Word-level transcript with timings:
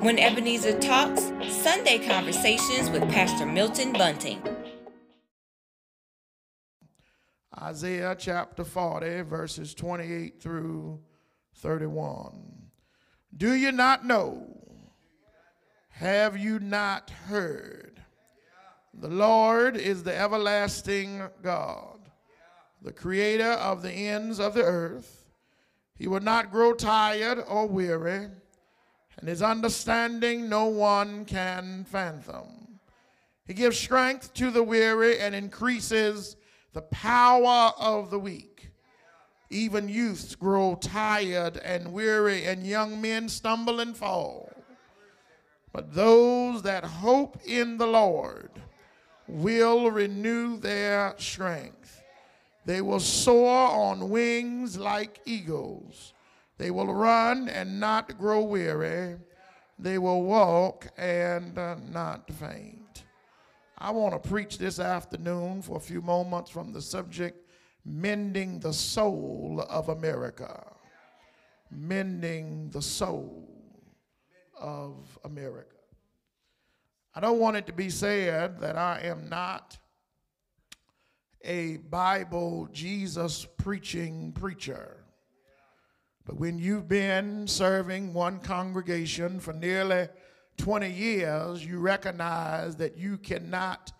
When 0.00 0.16
Ebenezer 0.16 0.78
Talks, 0.78 1.32
Sunday 1.50 1.98
Conversations 1.98 2.88
with 2.88 3.02
Pastor 3.10 3.44
Milton 3.44 3.92
Bunting. 3.92 4.40
Isaiah 7.60 8.14
chapter 8.16 8.62
40, 8.62 9.22
verses 9.22 9.74
28 9.74 10.40
through 10.40 11.00
31. 11.56 12.70
Do 13.36 13.54
you 13.54 13.72
not 13.72 14.04
know? 14.04 14.46
Have 15.88 16.38
you 16.38 16.60
not 16.60 17.10
heard? 17.10 18.00
The 18.94 19.08
Lord 19.08 19.76
is 19.76 20.04
the 20.04 20.16
everlasting 20.16 21.22
God, 21.42 21.98
the 22.80 22.92
creator 22.92 23.50
of 23.50 23.82
the 23.82 23.90
ends 23.90 24.38
of 24.38 24.54
the 24.54 24.62
earth. 24.62 25.24
He 25.96 26.06
will 26.06 26.20
not 26.20 26.52
grow 26.52 26.72
tired 26.72 27.42
or 27.48 27.66
weary, 27.66 28.28
and 29.18 29.28
his 29.28 29.42
understanding 29.42 30.48
no 30.48 30.66
one 30.66 31.24
can 31.24 31.84
fathom. 31.84 32.80
He 33.46 33.54
gives 33.54 33.78
strength 33.78 34.32
to 34.34 34.50
the 34.50 34.62
weary 34.62 35.18
and 35.18 35.34
increases 35.34 36.36
the 36.72 36.82
power 36.82 37.72
of 37.78 38.10
the 38.10 38.18
weak. 38.18 38.70
Even 39.50 39.88
youths 39.88 40.34
grow 40.34 40.76
tired 40.76 41.56
and 41.58 41.92
weary, 41.92 42.44
and 42.44 42.66
young 42.66 43.00
men 43.00 43.28
stumble 43.28 43.80
and 43.80 43.96
fall. 43.96 44.52
But 45.72 45.94
those 45.94 46.62
that 46.62 46.84
hope 46.84 47.38
in 47.44 47.78
the 47.78 47.86
Lord 47.86 48.50
will 49.26 49.90
renew 49.90 50.58
their 50.58 51.14
strength. 51.16 52.02
They 52.66 52.82
will 52.82 53.00
soar 53.00 53.70
on 53.70 54.10
wings 54.10 54.78
like 54.78 55.20
eagles. 55.24 56.12
They 56.58 56.72
will 56.72 56.92
run 56.92 57.48
and 57.48 57.78
not 57.78 58.18
grow 58.18 58.42
weary. 58.42 59.16
They 59.78 59.98
will 59.98 60.22
walk 60.22 60.88
and 60.98 61.56
uh, 61.56 61.76
not 61.90 62.30
faint. 62.32 63.04
I 63.78 63.92
want 63.92 64.20
to 64.20 64.28
preach 64.28 64.58
this 64.58 64.80
afternoon 64.80 65.62
for 65.62 65.76
a 65.76 65.80
few 65.80 66.02
moments 66.02 66.50
from 66.50 66.72
the 66.72 66.82
subject 66.82 67.48
Mending 67.84 68.58
the 68.58 68.72
Soul 68.72 69.64
of 69.70 69.88
America. 69.88 70.66
Mending 71.70 72.70
the 72.70 72.82
Soul 72.82 73.48
of 74.60 75.16
America. 75.24 75.76
I 77.14 77.20
don't 77.20 77.38
want 77.38 77.56
it 77.56 77.66
to 77.66 77.72
be 77.72 77.88
said 77.88 78.60
that 78.60 78.76
I 78.76 79.00
am 79.04 79.28
not 79.28 79.78
a 81.44 81.76
Bible 81.76 82.68
Jesus 82.72 83.46
preaching 83.58 84.32
preacher. 84.32 85.04
But 86.28 86.36
when 86.36 86.58
you've 86.58 86.88
been 86.88 87.46
serving 87.46 88.12
one 88.12 88.40
congregation 88.40 89.40
for 89.40 89.54
nearly 89.54 90.08
20 90.58 90.90
years, 90.90 91.64
you 91.64 91.78
recognize 91.78 92.76
that 92.76 92.98
you 92.98 93.16
cannot 93.16 93.92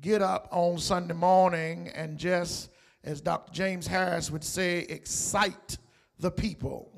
get 0.00 0.22
up 0.22 0.46
on 0.52 0.78
Sunday 0.78 1.14
morning 1.14 1.88
and 1.92 2.18
just, 2.18 2.70
as 3.02 3.20
Dr. 3.20 3.52
James 3.52 3.88
Harris 3.88 4.30
would 4.30 4.44
say, 4.44 4.82
excite 4.82 5.76
the 6.20 6.30
people. 6.30 6.88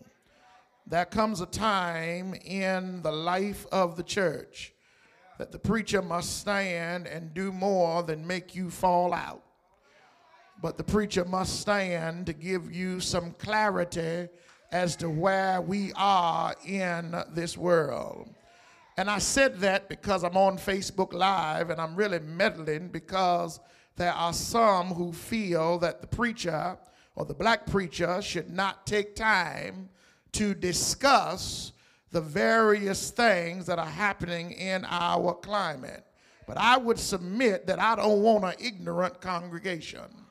There 0.86 1.06
comes 1.06 1.40
a 1.40 1.46
time 1.46 2.34
in 2.44 3.00
the 3.00 3.12
life 3.12 3.64
of 3.72 3.96
the 3.96 4.02
church 4.02 4.74
that 5.38 5.50
the 5.50 5.58
preacher 5.58 6.02
must 6.02 6.40
stand 6.40 7.06
and 7.06 7.32
do 7.32 7.52
more 7.52 8.02
than 8.02 8.26
make 8.26 8.54
you 8.54 8.68
fall 8.68 9.14
out. 9.14 9.44
But 10.60 10.76
the 10.76 10.84
preacher 10.84 11.24
must 11.24 11.58
stand 11.58 12.26
to 12.26 12.34
give 12.34 12.70
you 12.70 13.00
some 13.00 13.30
clarity 13.38 14.28
as 14.74 14.96
to 14.96 15.08
where 15.08 15.60
we 15.60 15.92
are 15.94 16.52
in 16.66 17.14
this 17.30 17.56
world. 17.56 18.28
And 18.96 19.08
I 19.08 19.18
said 19.18 19.60
that 19.60 19.88
because 19.88 20.24
I'm 20.24 20.36
on 20.36 20.58
Facebook 20.58 21.12
Live 21.12 21.70
and 21.70 21.80
I'm 21.80 21.94
really 21.94 22.18
meddling 22.18 22.88
because 22.88 23.60
there 23.94 24.12
are 24.12 24.32
some 24.32 24.88
who 24.88 25.12
feel 25.12 25.78
that 25.78 26.00
the 26.00 26.08
preacher 26.08 26.76
or 27.14 27.24
the 27.24 27.34
black 27.34 27.66
preacher 27.66 28.20
should 28.20 28.50
not 28.50 28.84
take 28.84 29.14
time 29.14 29.88
to 30.32 30.54
discuss 30.54 31.70
the 32.10 32.20
various 32.20 33.12
things 33.12 33.66
that 33.66 33.78
are 33.78 33.86
happening 33.86 34.50
in 34.50 34.84
our 34.86 35.34
climate. 35.34 36.04
But 36.48 36.58
I 36.58 36.78
would 36.78 36.98
submit 36.98 37.68
that 37.68 37.78
I 37.78 37.94
don't 37.94 38.22
want 38.22 38.44
an 38.44 38.54
ignorant 38.58 39.20
congregation. 39.20 40.23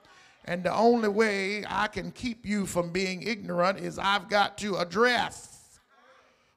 And 0.46 0.64
the 0.64 0.74
only 0.74 1.10
way 1.10 1.64
I 1.68 1.88
can 1.88 2.12
keep 2.12 2.46
you 2.46 2.66
from 2.66 2.92
being 2.92 3.24
ignorant 3.24 3.80
is 3.80 3.98
I've 3.98 4.30
got 4.30 4.58
to 4.60 4.76
address 4.76 5.80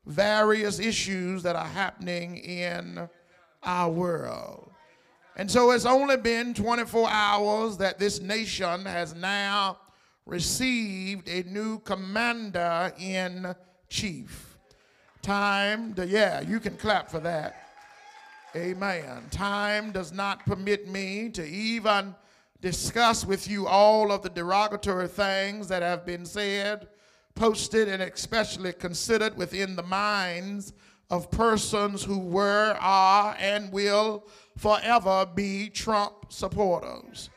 various 0.06 0.78
issues 0.78 1.42
that 1.44 1.56
are 1.56 1.66
happening 1.66 2.38
in 2.38 3.08
our 3.62 3.90
world. 3.90 4.70
And 5.36 5.50
so 5.50 5.70
it's 5.72 5.84
only 5.84 6.16
been 6.16 6.54
24 6.54 7.08
hours 7.10 7.76
that 7.76 7.98
this 7.98 8.20
nation 8.20 8.86
has 8.86 9.14
now 9.14 9.78
received 10.24 11.28
a 11.28 11.42
new 11.44 11.78
commander 11.80 12.92
in 12.98 13.54
chief. 13.88 14.58
Time 15.22 15.94
to, 15.94 16.06
yeah, 16.06 16.40
you 16.40 16.58
can 16.58 16.76
clap 16.76 17.10
for 17.10 17.20
that. 17.20 17.68
Amen. 18.54 19.24
Time 19.30 19.92
does 19.92 20.12
not 20.12 20.44
permit 20.46 20.88
me 20.88 21.28
to 21.30 21.44
even 21.44 22.14
discuss 22.66 23.24
with 23.24 23.48
you 23.48 23.64
all 23.68 24.10
of 24.10 24.22
the 24.22 24.28
derogatory 24.28 25.06
things 25.06 25.68
that 25.68 25.82
have 25.82 26.04
been 26.04 26.26
said 26.26 26.88
posted 27.36 27.86
and 27.86 28.02
especially 28.02 28.72
considered 28.72 29.36
within 29.36 29.76
the 29.76 29.84
minds 29.84 30.72
of 31.08 31.30
persons 31.30 32.02
who 32.02 32.18
were, 32.18 32.76
are, 32.80 33.36
and 33.38 33.70
will 33.70 34.26
forever 34.56 35.24
be 35.32 35.68
Trump 35.68 36.32
supporters. 36.32 37.30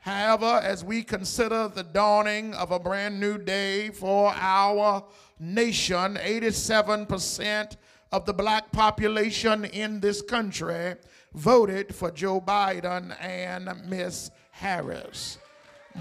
However, 0.00 0.60
as 0.64 0.82
we 0.82 1.04
consider 1.04 1.68
the 1.68 1.84
dawning 1.84 2.52
of 2.54 2.72
a 2.72 2.80
brand 2.80 3.20
new 3.20 3.38
day 3.38 3.90
for 3.90 4.34
our 4.34 5.04
nation, 5.38 6.16
87% 6.16 7.76
of 8.10 8.26
the 8.26 8.34
black 8.34 8.72
population 8.72 9.66
in 9.66 10.00
this 10.00 10.20
country 10.20 10.96
voted 11.32 11.94
for 11.94 12.10
Joe 12.10 12.40
Biden 12.40 13.16
and 13.22 13.70
Miss 13.88 14.32
Harris 14.54 15.38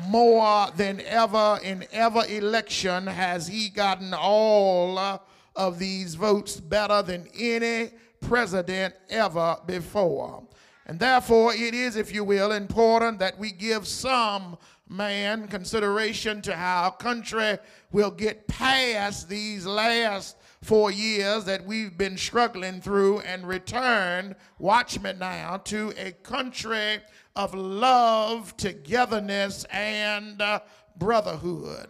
more 0.08 0.70
than 0.76 1.02
ever 1.02 1.60
in 1.64 1.86
ever 1.92 2.24
election 2.28 3.08
has 3.08 3.48
he 3.48 3.70
gotten 3.70 4.14
all 4.14 5.22
of 5.56 5.80
these 5.80 6.16
votes 6.16 6.60
better 6.60 7.02
than 7.02 7.28
any 7.38 7.92
president 8.22 8.94
ever 9.10 9.58
before. 9.66 10.44
And 10.86 11.00
therefore, 11.00 11.54
it 11.54 11.74
is, 11.74 11.96
if 11.96 12.14
you 12.14 12.24
will, 12.24 12.52
important 12.52 13.20
that 13.20 13.38
we 13.38 13.52
give 13.52 13.88
some 13.88 14.58
man 14.94 15.48
consideration 15.48 16.42
to 16.44 16.56
how 16.56 16.84
our 16.84 16.96
country 16.96 17.58
will 17.92 18.12
get 18.12 18.48
past 18.48 19.28
these 19.28 19.66
last 19.66 20.38
four 20.62 20.92
years 20.92 21.44
that 21.46 21.66
we've 21.66 21.98
been 21.98 22.16
struggling 22.16 22.80
through 22.80 23.20
and 23.22 23.48
return, 23.48 24.36
watch 24.60 25.00
me 25.02 25.12
now, 25.14 25.58
to 25.58 25.92
a 25.98 26.12
country 26.12 27.00
of 27.36 27.56
love, 27.56 28.56
togetherness, 28.56 29.66
and 29.72 30.42
uh, 30.42 30.60
brotherhood. 30.96 31.88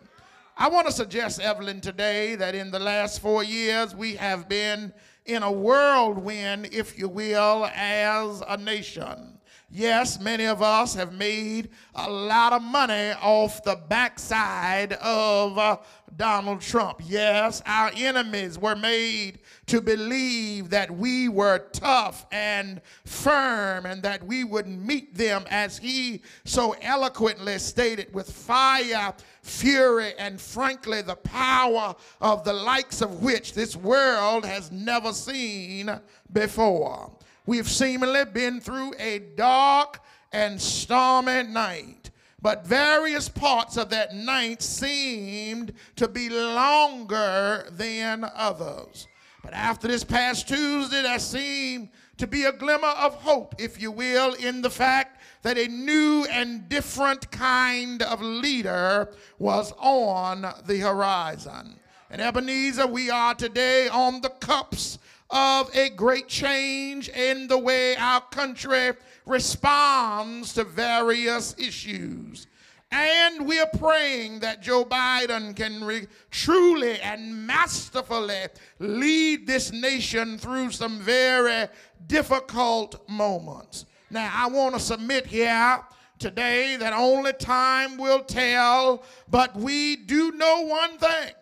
I 0.56 0.70
want 0.70 0.88
to 0.88 0.94
suggest, 0.94 1.42
Evelyn, 1.42 1.82
today 1.82 2.36
that 2.36 2.56
in 2.56 2.72
the 2.72 2.80
last 2.80 3.22
four 3.22 3.44
years 3.44 3.94
we 3.94 4.16
have 4.16 4.48
been 4.48 4.94
in 5.26 5.44
a 5.44 5.52
whirlwind, 5.52 6.70
if 6.72 6.98
you 6.98 7.10
will, 7.10 7.70
as 7.76 8.42
a 8.48 8.58
nation. 8.58 9.40
Yes, 9.76 10.20
many 10.20 10.46
of 10.46 10.62
us 10.62 10.94
have 10.94 11.14
made 11.14 11.70
a 11.96 12.08
lot 12.08 12.54
of 12.54 12.62
money 12.62 13.12
off 13.20 13.64
the 13.64 13.76
backside 13.76 14.94
of 14.94 15.58
uh, 15.58 15.78
Donald 16.16 16.62
Trump. 16.62 17.02
Yes, 17.04 17.60
our 17.66 17.92
enemies 17.96 18.60
were 18.60 18.76
made 18.76 19.40
to 19.66 19.82
believe 19.82 20.70
that 20.70 20.92
we 20.92 21.28
were 21.28 21.58
tough 21.72 22.28
and 22.32 22.82
firm 23.06 23.88
and 23.88 24.04
that 24.04 24.24
we 24.24 24.44
would 24.44 24.68
meet 24.68 25.16
them, 25.16 25.44
as 25.50 25.80
he 25.80 26.22
so 26.46 26.76
eloquently 26.80 27.58
stated, 27.58 28.14
with 28.14 28.32
fire, 28.32 29.12
fury, 29.42 30.14
and 30.20 30.40
frankly, 30.40 31.02
the 31.02 31.16
power 31.16 31.96
of 32.22 32.44
the 32.44 32.54
likes 32.54 33.02
of 33.02 33.24
which 33.24 33.56
this 33.56 33.76
world 33.76 34.46
has 34.46 34.72
never 34.72 35.12
seen 35.12 36.00
before. 36.32 37.12
We've 37.46 37.70
seemingly 37.70 38.24
been 38.24 38.62
through 38.62 38.94
a 38.98 39.20
dark 39.20 40.00
and 40.32 40.62
stormy 40.62 41.44
night, 41.44 42.10
but 42.42 42.66
various 42.66 43.28
parts 43.28 43.76
of 43.76 43.90
that 43.90 44.16
night 44.16 44.62
seemed 44.62 45.74
to 45.98 46.08
be 46.08 46.30
longer 46.30 47.68
than 47.70 48.26
others. 48.34 49.08
But 49.44 49.54
after 49.54 49.90
this 49.90 50.06
past 50.06 50.48
Tuesday, 50.48 51.02
there 51.02 51.20
seemed 51.20 51.90
to 52.18 52.28
be 52.28 52.46
a 52.46 52.54
glimmer 52.54 52.88
of 52.88 53.16
hope, 53.16 53.56
if 53.60 53.82
you 53.82 53.92
will, 53.92 54.36
in 54.36 54.62
the 54.62 54.70
fact 54.70 55.20
that 55.42 55.58
a 55.58 55.68
new 55.68 56.26
and 56.32 56.70
different 56.70 57.30
kind 57.30 58.02
of 58.04 58.22
leader 58.22 59.14
was 59.38 59.74
on 59.80 60.46
the 60.66 60.80
horizon. 60.80 61.78
And 62.10 62.22
Ebenezer, 62.22 62.88
we 62.88 63.10
are 63.10 63.36
today 63.36 63.90
on 63.90 64.22
the 64.22 64.30
cups 64.30 64.98
of 65.34 65.76
a 65.76 65.90
great 65.90 66.28
change 66.28 67.10
in 67.10 67.48
the 67.48 67.58
way 67.58 67.96
our 67.98 68.22
country 68.22 68.92
responds 69.26 70.54
to 70.54 70.64
various 70.64 71.56
issues. 71.58 72.46
And 72.92 73.48
we 73.48 73.60
are 73.60 73.70
praying 73.80 74.42
that 74.42 74.62
Joe 74.62 74.86
Biden 74.86 75.56
can 75.56 75.84
re- 75.84 76.06
truly 76.30 77.00
and 77.00 77.48
masterfully 77.48 78.46
lead 78.78 79.48
this 79.48 79.72
nation 79.72 80.38
through 80.38 80.70
some 80.70 81.00
very 81.00 81.68
difficult 82.06 83.10
moments. 83.10 83.88
Now, 84.12 84.32
I 84.32 84.48
want 84.48 84.76
to 84.76 84.80
submit 84.80 85.26
here 85.26 85.80
today 86.20 86.76
that 86.76 86.94
only 86.94 87.34
time 87.34 87.98
will 87.98 88.22
tell, 88.24 89.04
but 89.28 89.56
we 89.56 89.96
do 89.96 90.32
know 90.34 90.62
one 90.62 91.00
thing. 91.00 91.34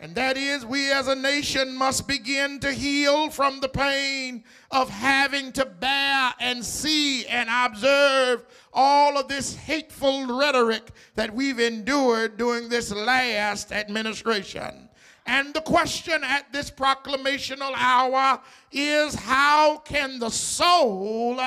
And 0.00 0.14
that 0.14 0.36
is, 0.36 0.64
we 0.64 0.92
as 0.92 1.08
a 1.08 1.16
nation 1.16 1.76
must 1.76 2.06
begin 2.06 2.60
to 2.60 2.70
heal 2.72 3.30
from 3.30 3.58
the 3.58 3.68
pain 3.68 4.44
of 4.70 4.88
having 4.88 5.50
to 5.52 5.64
bear 5.64 6.32
and 6.38 6.64
see 6.64 7.26
and 7.26 7.48
observe 7.50 8.46
all 8.72 9.18
of 9.18 9.26
this 9.26 9.56
hateful 9.56 10.38
rhetoric 10.38 10.92
that 11.16 11.34
we've 11.34 11.58
endured 11.58 12.36
during 12.36 12.68
this 12.68 12.92
last 12.92 13.72
administration. 13.72 14.88
And 15.26 15.52
the 15.52 15.60
question 15.60 16.24
at 16.24 16.50
this 16.54 16.70
proclamational 16.70 17.72
hour 17.76 18.40
is 18.72 19.14
how 19.14 19.78
can 19.78 20.18
the 20.18 20.30
soul 20.30 21.38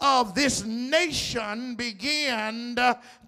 of 0.00 0.34
this 0.34 0.64
nation 0.64 1.74
begin 1.76 2.76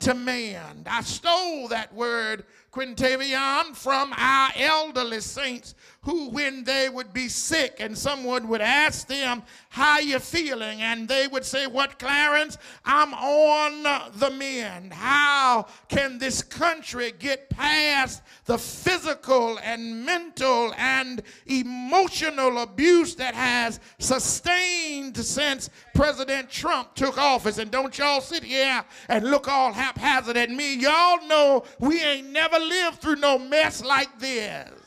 to 0.00 0.14
mend? 0.14 0.88
I 0.90 1.00
stole 1.00 1.68
that 1.68 1.94
word 1.94 2.44
Quintavion 2.74 3.76
from 3.76 4.12
our 4.16 4.50
elderly 4.56 5.20
saints 5.20 5.76
who 6.04 6.28
when 6.28 6.64
they 6.64 6.88
would 6.88 7.12
be 7.12 7.28
sick 7.28 7.76
and 7.80 7.96
someone 7.96 8.46
would 8.48 8.60
ask 8.60 9.06
them 9.06 9.42
how 9.70 9.98
you 9.98 10.18
feeling? 10.18 10.82
And 10.82 11.08
they 11.08 11.26
would 11.26 11.44
say 11.44 11.66
what 11.66 11.98
clarence? 11.98 12.58
I'm 12.84 13.14
on 13.14 13.82
the 14.14 14.30
mend. 14.30 14.92
How 14.92 15.66
can 15.88 16.18
this 16.18 16.42
country 16.42 17.12
get 17.18 17.48
past 17.48 18.22
the 18.44 18.58
physical 18.58 19.58
and 19.60 20.04
mental 20.04 20.74
and 20.76 21.22
emotional 21.46 22.58
abuse 22.58 23.14
that 23.16 23.34
has 23.34 23.80
sustained 23.98 25.16
since 25.16 25.70
president 25.94 26.50
trump 26.50 26.94
took 26.94 27.16
office? 27.16 27.56
And 27.56 27.70
don't 27.70 27.96
y'all 27.96 28.20
sit 28.20 28.44
here 28.44 28.84
and 29.08 29.30
look 29.30 29.48
all 29.48 29.72
haphazard 29.72 30.36
at 30.36 30.50
me. 30.50 30.74
Y'all 30.76 31.26
know 31.26 31.64
we 31.80 32.02
ain't 32.02 32.28
never 32.28 32.58
lived 32.58 33.00
through 33.00 33.16
no 33.16 33.38
mess 33.38 33.82
like 33.82 34.18
this 34.18 34.83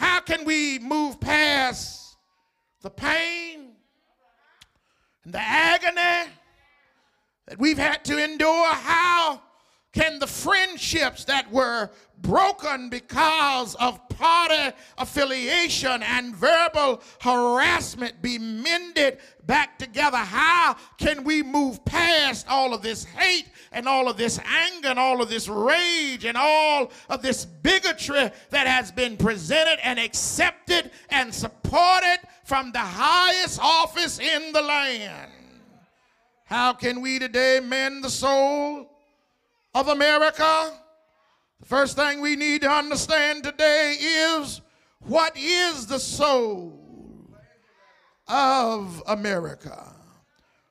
how 0.00 0.18
can 0.18 0.46
we 0.46 0.78
move 0.78 1.20
past 1.20 2.16
the 2.80 2.88
pain 2.88 3.72
and 5.24 5.34
the 5.34 5.38
agony 5.38 6.32
that 7.46 7.58
we've 7.58 7.76
had 7.76 8.02
to 8.06 8.16
endure? 8.16 8.66
How 8.66 9.42
can 9.92 10.20
the 10.20 10.26
friendships 10.26 11.24
that 11.24 11.50
were 11.50 11.90
broken 12.18 12.90
because 12.90 13.74
of 13.76 14.08
party 14.08 14.76
affiliation 14.98 16.02
and 16.02 16.36
verbal 16.36 17.02
harassment 17.20 18.22
be 18.22 18.38
mended 18.38 19.18
back 19.46 19.80
together? 19.80 20.18
How 20.18 20.76
can 20.96 21.24
we 21.24 21.42
move 21.42 21.84
past 21.84 22.46
all 22.48 22.72
of 22.72 22.82
this 22.82 23.02
hate 23.02 23.48
and 23.72 23.88
all 23.88 24.08
of 24.08 24.16
this 24.16 24.38
anger 24.46 24.88
and 24.88 24.98
all 24.98 25.20
of 25.20 25.28
this 25.28 25.48
rage 25.48 26.24
and 26.24 26.36
all 26.36 26.92
of 27.08 27.20
this 27.20 27.44
bigotry 27.44 28.30
that 28.50 28.66
has 28.68 28.92
been 28.92 29.16
presented 29.16 29.80
and 29.82 29.98
accepted 29.98 30.92
and 31.08 31.34
supported 31.34 32.18
from 32.44 32.70
the 32.70 32.78
highest 32.78 33.58
office 33.60 34.20
in 34.20 34.52
the 34.52 34.62
land? 34.62 35.32
How 36.44 36.74
can 36.74 37.00
we 37.00 37.18
today 37.18 37.58
mend 37.60 38.04
the 38.04 38.10
soul 38.10 38.88
of 39.74 39.88
America? 39.88 40.72
The 41.60 41.66
first 41.66 41.96
thing 41.96 42.20
we 42.20 42.36
need 42.36 42.62
to 42.62 42.70
understand 42.70 43.44
today 43.44 43.96
is 44.00 44.60
what 45.00 45.36
is 45.36 45.86
the 45.86 45.98
soul 45.98 46.78
of 48.28 49.02
America? 49.06 49.94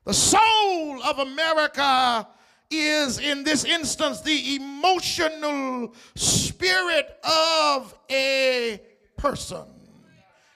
The 0.06 0.14
soul 0.14 1.04
of 1.04 1.20
America 1.20 2.28
is, 2.72 3.20
in 3.20 3.44
this 3.44 3.66
instance, 3.66 4.22
the 4.22 4.56
emotional 4.56 5.94
spirit 6.16 7.18
of 7.24 7.98
a 8.10 8.82
person. 9.18 9.66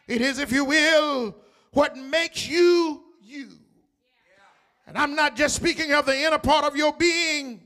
It 0.08 0.22
is, 0.22 0.40
if 0.40 0.52
you 0.52 0.66
will, 0.66 1.36
what 1.72 1.98
makes 1.98 2.48
you 2.48 3.04
you. 3.22 3.50
And 4.86 4.98
I'm 4.98 5.16
not 5.16 5.36
just 5.36 5.56
speaking 5.56 5.92
of 5.94 6.06
the 6.06 6.18
inner 6.18 6.38
part 6.38 6.66
of 6.66 6.76
your 6.76 6.94
being 6.94 7.62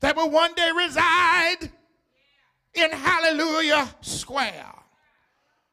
that 0.00 0.16
will 0.16 0.30
one 0.30 0.54
day 0.54 0.70
reside 0.76 1.70
in 2.74 2.90
Hallelujah 2.90 3.88
Square. 4.00 4.74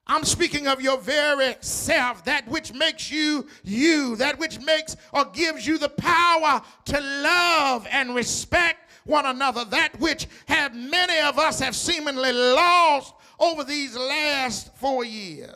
I'm 0.07 0.23
speaking 0.23 0.67
of 0.67 0.81
your 0.81 0.99
very 0.99 1.55
self, 1.61 2.25
that 2.25 2.47
which 2.47 2.73
makes 2.73 3.09
you 3.11 3.47
you, 3.63 4.15
that 4.17 4.37
which 4.37 4.59
makes 4.61 4.95
or 5.11 5.25
gives 5.25 5.65
you 5.65 5.77
the 5.79 5.89
power 5.89 6.61
to 6.85 6.99
love 6.99 7.87
and 7.89 8.13
respect 8.13 8.91
one 9.05 9.25
another, 9.25 9.65
that 9.65 9.99
which 9.99 10.27
have 10.47 10.75
many 10.75 11.19
of 11.21 11.39
us 11.39 11.59
have 11.59 11.75
seemingly 11.75 12.31
lost 12.31 13.13
over 13.39 13.63
these 13.63 13.95
last 13.95 14.75
four 14.77 15.03
years. 15.03 15.55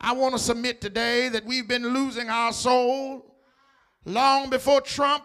I 0.00 0.12
want 0.12 0.34
to 0.34 0.38
submit 0.40 0.80
today 0.80 1.28
that 1.28 1.44
we've 1.44 1.66
been 1.66 1.94
losing 1.94 2.28
our 2.28 2.52
soul 2.52 3.34
long 4.04 4.50
before 4.50 4.80
Trump 4.80 5.24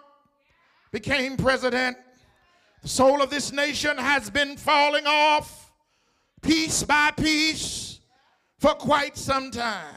became 0.92 1.38
president. 1.38 1.98
The 2.82 2.88
soul 2.88 3.22
of 3.22 3.30
this 3.30 3.52
nation 3.52 3.98
has 3.98 4.30
been 4.30 4.58
falling 4.58 5.06
off 5.06 5.72
piece 6.42 6.82
by 6.84 7.12
piece 7.12 8.00
for 8.58 8.74
quite 8.74 9.16
some 9.16 9.52
time. 9.52 9.96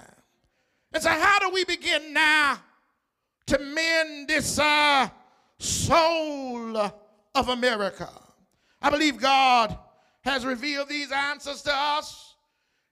And 0.93 1.03
so, 1.03 1.09
how 1.09 1.39
do 1.39 1.51
we 1.51 1.65
begin 1.65 2.13
now 2.13 2.59
to 3.47 3.59
mend 3.59 4.29
this 4.29 4.59
uh, 4.59 5.09
soul 5.59 6.77
of 6.77 7.49
America? 7.49 8.11
I 8.83 8.91
believe 8.91 9.19
God 9.19 9.79
has 10.23 10.45
revealed 10.45 10.89
these 10.89 11.11
answers 11.11 11.63
to 11.63 11.75
us 11.75 12.35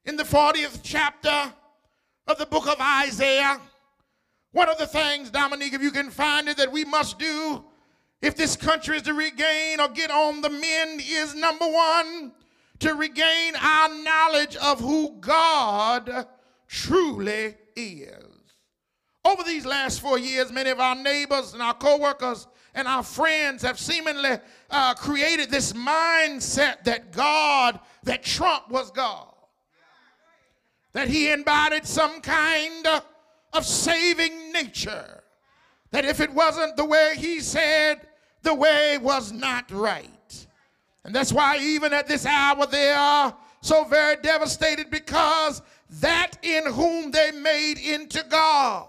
in 0.07 0.17
the 0.17 0.25
40th 0.25 0.81
chapter 0.83 1.53
of 2.27 2.39
the 2.39 2.47
book 2.47 2.67
of 2.67 2.81
Isaiah. 2.81 3.61
One 4.53 4.69
of 4.69 4.79
the 4.79 4.87
things, 4.87 5.31
Dominique, 5.31 5.75
if 5.75 5.83
you 5.83 5.91
can 5.91 6.11
find 6.11 6.49
it, 6.49 6.57
that 6.57 6.73
we 6.73 6.85
must 6.85 7.19
do 7.19 7.65
if 8.23 8.37
this 8.37 8.55
country 8.55 8.97
is 8.97 9.03
to 9.03 9.15
regain 9.15 9.81
or 9.81 9.89
get 9.89 10.11
on 10.11 10.41
the 10.41 10.49
mend 10.49 11.03
is 11.05 11.35
number 11.35 11.67
one, 11.67 12.33
to 12.79 12.95
regain 12.95 13.55
our 13.61 14.03
knowledge 14.03 14.57
of 14.57 14.81
who 14.81 15.17
God 15.21 16.27
truly 16.69 17.57
is. 17.77 18.25
Over 19.25 19.43
these 19.43 19.67
last 19.67 20.01
four 20.01 20.19
years, 20.19 20.51
many 20.51 20.71
of 20.71 20.81
our 20.81 20.95
neighbors 20.95 21.53
and 21.53 21.63
our 21.63 21.75
coworkers 21.75 22.47
and 22.75 22.89
our 22.89 23.03
friends 23.03 23.63
have 23.63 23.79
seemingly 23.79 24.39
uh, 24.71 24.95
created 24.95 25.51
this 25.51 25.73
mindset 25.75 26.85
that 26.85 27.13
God, 27.13 27.79
that 28.05 28.23
Trump 28.23 28.71
was 28.71 28.91
God, 28.91 29.35
that 30.93 31.09
he 31.09 31.31
embodied 31.31 31.87
some 31.87 32.21
kind 32.21 32.87
of 33.53 33.67
saving 33.67 34.53
nature, 34.53 35.23
that 35.91 36.05
if 36.05 36.21
it 36.21 36.33
wasn't 36.33 36.77
the 36.77 36.85
way 36.85 37.15
he 37.17 37.41
said, 37.41 38.09
the 38.43 38.55
way 38.55 38.99
was 38.99 39.33
not 39.33 39.71
right. 39.71 40.47
And 41.05 41.15
that's 41.15 41.33
why, 41.33 41.59
even 41.59 41.93
at 41.93 42.07
this 42.07 42.27
hour, 42.27 42.67
they 42.67 42.91
are 42.91 43.37
so 43.61 43.85
very 43.85 44.17
devastated 44.23 44.91
because 44.91 45.63
that 46.01 46.33
in 46.43 46.67
whom 46.67 47.11
they 47.11 47.31
made 47.33 47.79
into 47.79 48.25
God 48.29 48.89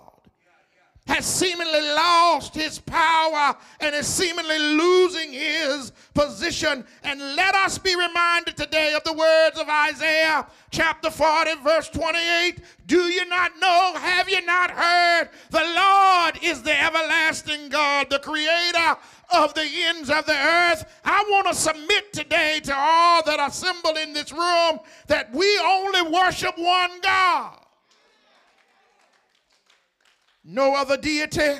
has 1.05 1.25
seemingly 1.25 1.81
lost 1.81 2.55
his 2.55 2.79
power 2.79 3.55
and 3.81 3.93
is 3.93 4.07
seemingly 4.07 4.57
losing 4.57 5.33
his 5.33 5.91
position. 6.13 6.85
And 7.03 7.19
let 7.35 7.55
us 7.55 7.77
be 7.77 7.93
reminded 7.95 8.55
today 8.55 8.93
of 8.93 9.03
the 9.03 9.11
words 9.11 9.59
of 9.59 9.67
Isaiah 9.67 10.47
chapter 10.71 11.09
40, 11.09 11.55
verse 11.55 11.89
28. 11.89 12.59
Do 12.85 13.03
you 13.03 13.27
not 13.27 13.51
know? 13.59 13.93
Have 13.97 14.29
you 14.29 14.45
not 14.45 14.71
heard? 14.71 15.29
The 15.49 15.73
Lord 15.75 16.39
is 16.41 16.63
the 16.63 16.79
everlasting 16.81 17.67
God, 17.67 18.09
the 18.09 18.19
creator 18.19 18.97
of 19.33 19.53
the 19.53 19.67
ends 19.87 20.09
of 20.09 20.25
the 20.25 20.35
earth. 20.35 21.01
I 21.03 21.23
want 21.29 21.47
to 21.47 21.55
submit 21.55 22.13
today 22.13 22.59
to 22.63 22.75
all 22.75 23.23
that 23.23 23.39
are 23.39 23.49
assembled 23.49 23.97
in 23.97 24.13
this 24.13 24.31
room 24.31 24.79
that 25.07 25.33
we 25.33 25.59
only 25.59 26.01
worship 26.03 26.57
one 26.57 27.01
God. 27.01 27.59
No 30.43 30.75
other 30.75 30.97
deity, 30.97 31.59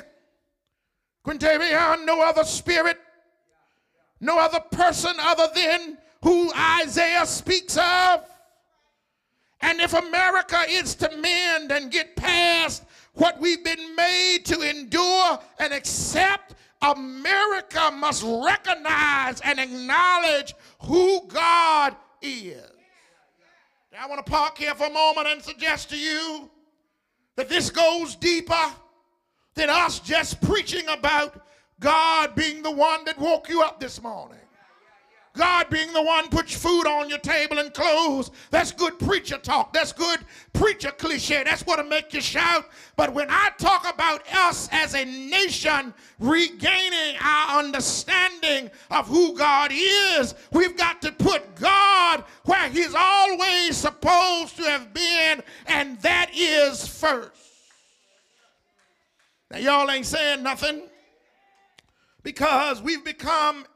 Quintavion, 1.26 2.04
no 2.04 2.22
other 2.22 2.44
spirit, 2.44 2.98
no 4.20 4.38
other 4.38 4.60
person 4.60 5.14
other 5.18 5.48
than 5.54 5.98
who 6.22 6.52
Isaiah 6.54 7.26
speaks 7.26 7.76
of. 7.76 8.24
And 9.60 9.80
if 9.80 9.94
America 9.94 10.62
is 10.68 10.94
to 10.96 11.10
mend 11.16 11.72
and 11.72 11.90
get 11.90 12.14
past 12.16 12.84
what 13.14 13.40
we've 13.40 13.64
been 13.64 13.96
made 13.96 14.44
to 14.44 14.60
endure 14.60 15.38
and 15.58 15.72
accept, 15.72 16.54
America 16.82 17.90
must 17.92 18.22
recognize 18.22 19.40
and 19.40 19.58
acknowledge 19.58 20.54
who 20.80 21.26
God 21.28 21.96
is. 22.20 22.70
Now, 23.92 24.04
I 24.04 24.06
want 24.08 24.24
to 24.24 24.30
park 24.30 24.58
here 24.58 24.74
for 24.74 24.86
a 24.86 24.92
moment 24.92 25.28
and 25.28 25.42
suggest 25.42 25.90
to 25.90 25.96
you 25.96 26.50
that 27.36 27.48
this 27.48 27.70
goes 27.70 28.16
deeper 28.16 28.72
than 29.54 29.70
us 29.70 30.00
just 30.00 30.40
preaching 30.42 30.86
about 30.88 31.46
God 31.80 32.34
being 32.34 32.62
the 32.62 32.70
one 32.70 33.04
that 33.04 33.18
woke 33.18 33.48
you 33.48 33.62
up 33.62 33.78
this 33.80 34.02
morning. 34.02 34.38
God 35.36 35.68
being 35.68 35.92
the 35.92 36.02
one 36.02 36.28
puts 36.28 36.54
food 36.54 36.86
on 36.86 37.08
your 37.08 37.18
table 37.18 37.58
and 37.58 37.74
clothes. 37.74 38.30
That's 38.50 38.70
good 38.70 38.98
preacher 39.00 39.36
talk. 39.36 39.72
That's 39.72 39.92
good 39.92 40.20
preacher 40.52 40.92
cliche. 40.92 41.42
That's 41.42 41.62
what'll 41.62 41.86
make 41.86 42.14
you 42.14 42.20
shout. 42.20 42.66
But 42.94 43.12
when 43.12 43.26
I 43.28 43.50
talk 43.58 43.92
about 43.92 44.22
us 44.32 44.68
as 44.70 44.94
a 44.94 45.04
nation 45.04 45.92
regaining 46.20 47.16
our 47.20 47.58
understanding 47.58 48.70
of 48.92 49.08
who 49.08 49.36
God 49.36 49.72
is, 49.74 50.36
we've 50.52 50.76
got 50.76 51.02
to 51.02 51.10
put 51.10 51.56
God 51.56 52.22
where 52.44 52.68
He's 52.68 52.94
always 52.96 53.76
supposed 53.76 54.56
to 54.58 54.62
have 54.62 54.94
been, 54.94 55.42
and 55.66 56.00
that 56.02 56.30
is 56.32 56.86
first. 56.86 57.32
Now, 59.50 59.58
y'all 59.58 59.90
ain't 59.90 60.06
saying 60.06 60.44
nothing 60.44 60.82
because 62.22 62.80
we've 62.80 63.04
become 63.04 63.66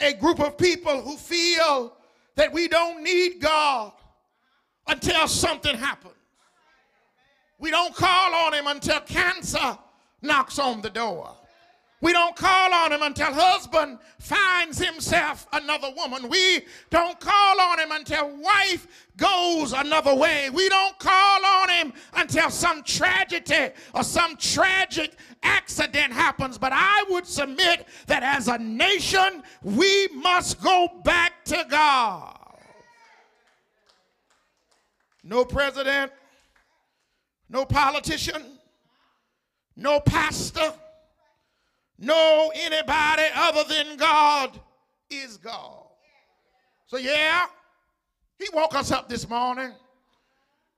a 0.00 0.12
group 0.14 0.40
of 0.40 0.58
people 0.58 1.00
who 1.00 1.16
feel 1.16 1.96
that 2.36 2.52
we 2.52 2.68
don't 2.68 3.02
need 3.02 3.40
God 3.40 3.92
until 4.86 5.26
something 5.28 5.76
happens. 5.76 6.14
We 7.58 7.70
don't 7.70 7.94
call 7.94 8.34
on 8.34 8.54
Him 8.54 8.66
until 8.66 9.00
cancer 9.00 9.78
knocks 10.20 10.58
on 10.58 10.82
the 10.82 10.90
door. 10.90 11.30
We 12.04 12.12
don't 12.12 12.36
call 12.36 12.74
on 12.74 12.92
him 12.92 13.00
until 13.00 13.32
husband 13.32 13.98
finds 14.18 14.76
himself 14.76 15.46
another 15.54 15.88
woman. 15.96 16.28
We 16.28 16.66
don't 16.90 17.18
call 17.18 17.58
on 17.58 17.78
him 17.78 17.92
until 17.92 18.28
wife 18.36 18.86
goes 19.16 19.72
another 19.72 20.14
way. 20.14 20.50
We 20.50 20.68
don't 20.68 20.98
call 20.98 21.46
on 21.46 21.70
him 21.70 21.94
until 22.12 22.50
some 22.50 22.82
tragedy 22.82 23.70
or 23.94 24.02
some 24.02 24.36
tragic 24.36 25.14
accident 25.42 26.12
happens. 26.12 26.58
But 26.58 26.72
I 26.74 27.06
would 27.08 27.26
submit 27.26 27.88
that 28.06 28.22
as 28.22 28.48
a 28.48 28.58
nation, 28.58 29.42
we 29.62 30.08
must 30.08 30.60
go 30.62 30.88
back 31.04 31.42
to 31.46 31.64
God. 31.70 32.38
No 35.22 35.46
president, 35.46 36.12
no 37.48 37.64
politician, 37.64 38.58
no 39.74 40.00
pastor 40.00 40.74
know 42.04 42.52
anybody 42.54 43.24
other 43.34 43.64
than 43.68 43.96
God 43.96 44.58
is 45.10 45.36
God. 45.36 45.86
So, 46.86 46.96
yeah, 46.96 47.46
He 48.38 48.48
woke 48.52 48.74
us 48.74 48.90
up 48.90 49.08
this 49.08 49.28
morning. 49.28 49.72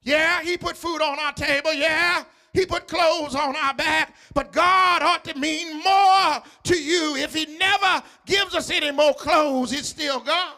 Yeah, 0.02 0.42
He 0.42 0.56
put 0.56 0.76
food 0.76 1.02
on 1.02 1.18
our 1.18 1.33
table. 1.33 1.73
Yeah, 1.73 2.25
He 2.52 2.66
put 2.66 2.88
clothes 2.88 3.35
on 3.35 3.56
our 3.56 3.75
back. 3.75 4.14
But 4.35 4.52
God 4.52 5.02
ought 5.02 5.25
to 5.25 5.38
mean 5.38 5.83
more 5.83 6.42
to 6.64 6.76
you. 6.76 7.16
If 7.16 7.35
He 7.35 7.47
never 7.56 8.02
gives 8.25 8.54
us 8.54 8.71
any 8.71 8.90
more 8.90 9.14
clothes, 9.14 9.71
He's 9.71 9.87
still 9.87 10.21
God. 10.21 10.54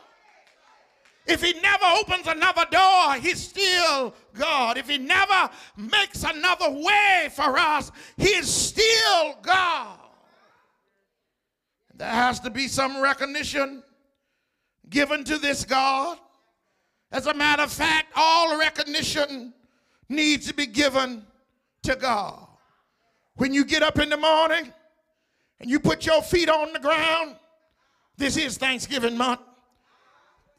If 1.29 1.43
he 1.43 1.53
never 1.61 1.85
opens 2.01 2.27
another 2.27 2.65
door, 2.71 3.15
he's 3.17 3.49
still 3.51 4.15
God. 4.33 4.79
If 4.79 4.89
he 4.89 4.97
never 4.97 5.51
makes 5.77 6.25
another 6.25 6.71
way 6.71 7.29
for 7.31 7.59
us, 7.59 7.93
he's 8.17 8.49
still 8.49 9.37
God. 9.43 9.99
There 11.99 12.09
has 12.09 12.39
to 12.41 12.51
be 12.51 12.69
some 12.69 13.01
recognition 13.01 13.83
given 14.89 15.25
to 15.25 15.37
this 15.37 15.65
God. 15.65 16.17
As 17.11 17.27
a 17.27 17.35
matter 17.35 17.65
of 17.65 17.73
fact, 17.73 18.13
all 18.15 18.57
recognition 18.57 19.53
needs 20.09 20.47
to 20.47 20.55
be 20.55 20.67
given 20.67 21.27
to 21.83 21.97
God. 21.97 22.47
When 23.35 23.53
you 23.53 23.65
get 23.65 23.83
up 23.83 23.99
in 23.99 24.11
the 24.11 24.17
morning 24.17 24.73
and 25.61 25.69
you 25.69 25.81
put 25.81 26.07
your 26.07 26.23
feet 26.23 26.49
on 26.49 26.73
the 26.73 26.79
ground, 26.79 27.35
this 28.17 28.37
is 28.37 28.57
Thanksgiving 28.57 29.17
month, 29.17 29.41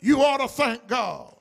you 0.02 0.22
ought 0.22 0.38
to 0.38 0.48
thank 0.48 0.88
God. 0.88 1.36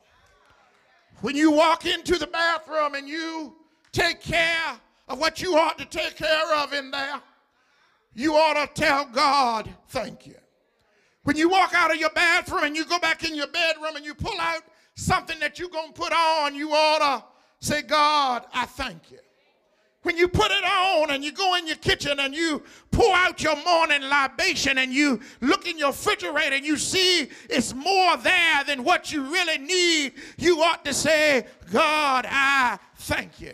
When 1.22 1.34
you 1.34 1.50
walk 1.50 1.86
into 1.86 2.16
the 2.18 2.26
bathroom 2.28 2.94
and 2.94 3.08
you 3.08 3.56
take 3.90 4.20
care 4.20 4.78
of 5.08 5.18
what 5.18 5.42
you 5.42 5.56
ought 5.56 5.78
to 5.78 5.84
take 5.84 6.16
care 6.16 6.54
of 6.56 6.72
in 6.72 6.92
there, 6.92 7.20
you 8.14 8.34
ought 8.34 8.54
to 8.54 8.80
tell 8.80 9.06
God, 9.06 9.68
thank 9.88 10.26
you. 10.26 10.34
When 11.24 11.36
you 11.36 11.48
walk 11.48 11.74
out 11.74 11.90
of 11.90 11.98
your 11.98 12.10
bathroom 12.10 12.64
and 12.64 12.76
you 12.76 12.84
go 12.84 12.98
back 12.98 13.24
in 13.24 13.34
your 13.34 13.48
bedroom 13.48 13.96
and 13.96 14.04
you 14.04 14.14
pull 14.14 14.40
out 14.40 14.62
something 14.94 15.38
that 15.40 15.58
you're 15.58 15.68
going 15.68 15.92
to 15.92 16.00
put 16.00 16.12
on, 16.12 16.54
you 16.54 16.70
ought 16.70 17.20
to 17.60 17.66
say, 17.66 17.82
God, 17.82 18.44
I 18.52 18.66
thank 18.66 19.10
you. 19.10 19.18
When 20.02 20.16
you 20.16 20.28
put 20.28 20.50
it 20.50 20.64
on 20.64 21.10
and 21.10 21.24
you 21.24 21.32
go 21.32 21.56
in 21.56 21.66
your 21.66 21.76
kitchen 21.76 22.20
and 22.20 22.34
you 22.34 22.62
pour 22.92 23.14
out 23.14 23.42
your 23.42 23.62
morning 23.62 24.02
libation 24.02 24.78
and 24.78 24.92
you 24.92 25.20
look 25.40 25.68
in 25.68 25.76
your 25.76 25.88
refrigerator 25.88 26.54
and 26.54 26.64
you 26.64 26.76
see 26.76 27.28
it's 27.50 27.74
more 27.74 28.16
there 28.16 28.64
than 28.64 28.84
what 28.84 29.12
you 29.12 29.24
really 29.24 29.58
need, 29.58 30.14
you 30.38 30.62
ought 30.62 30.84
to 30.84 30.94
say, 30.94 31.46
God, 31.70 32.26
I 32.28 32.78
thank 32.96 33.40
you. 33.40 33.52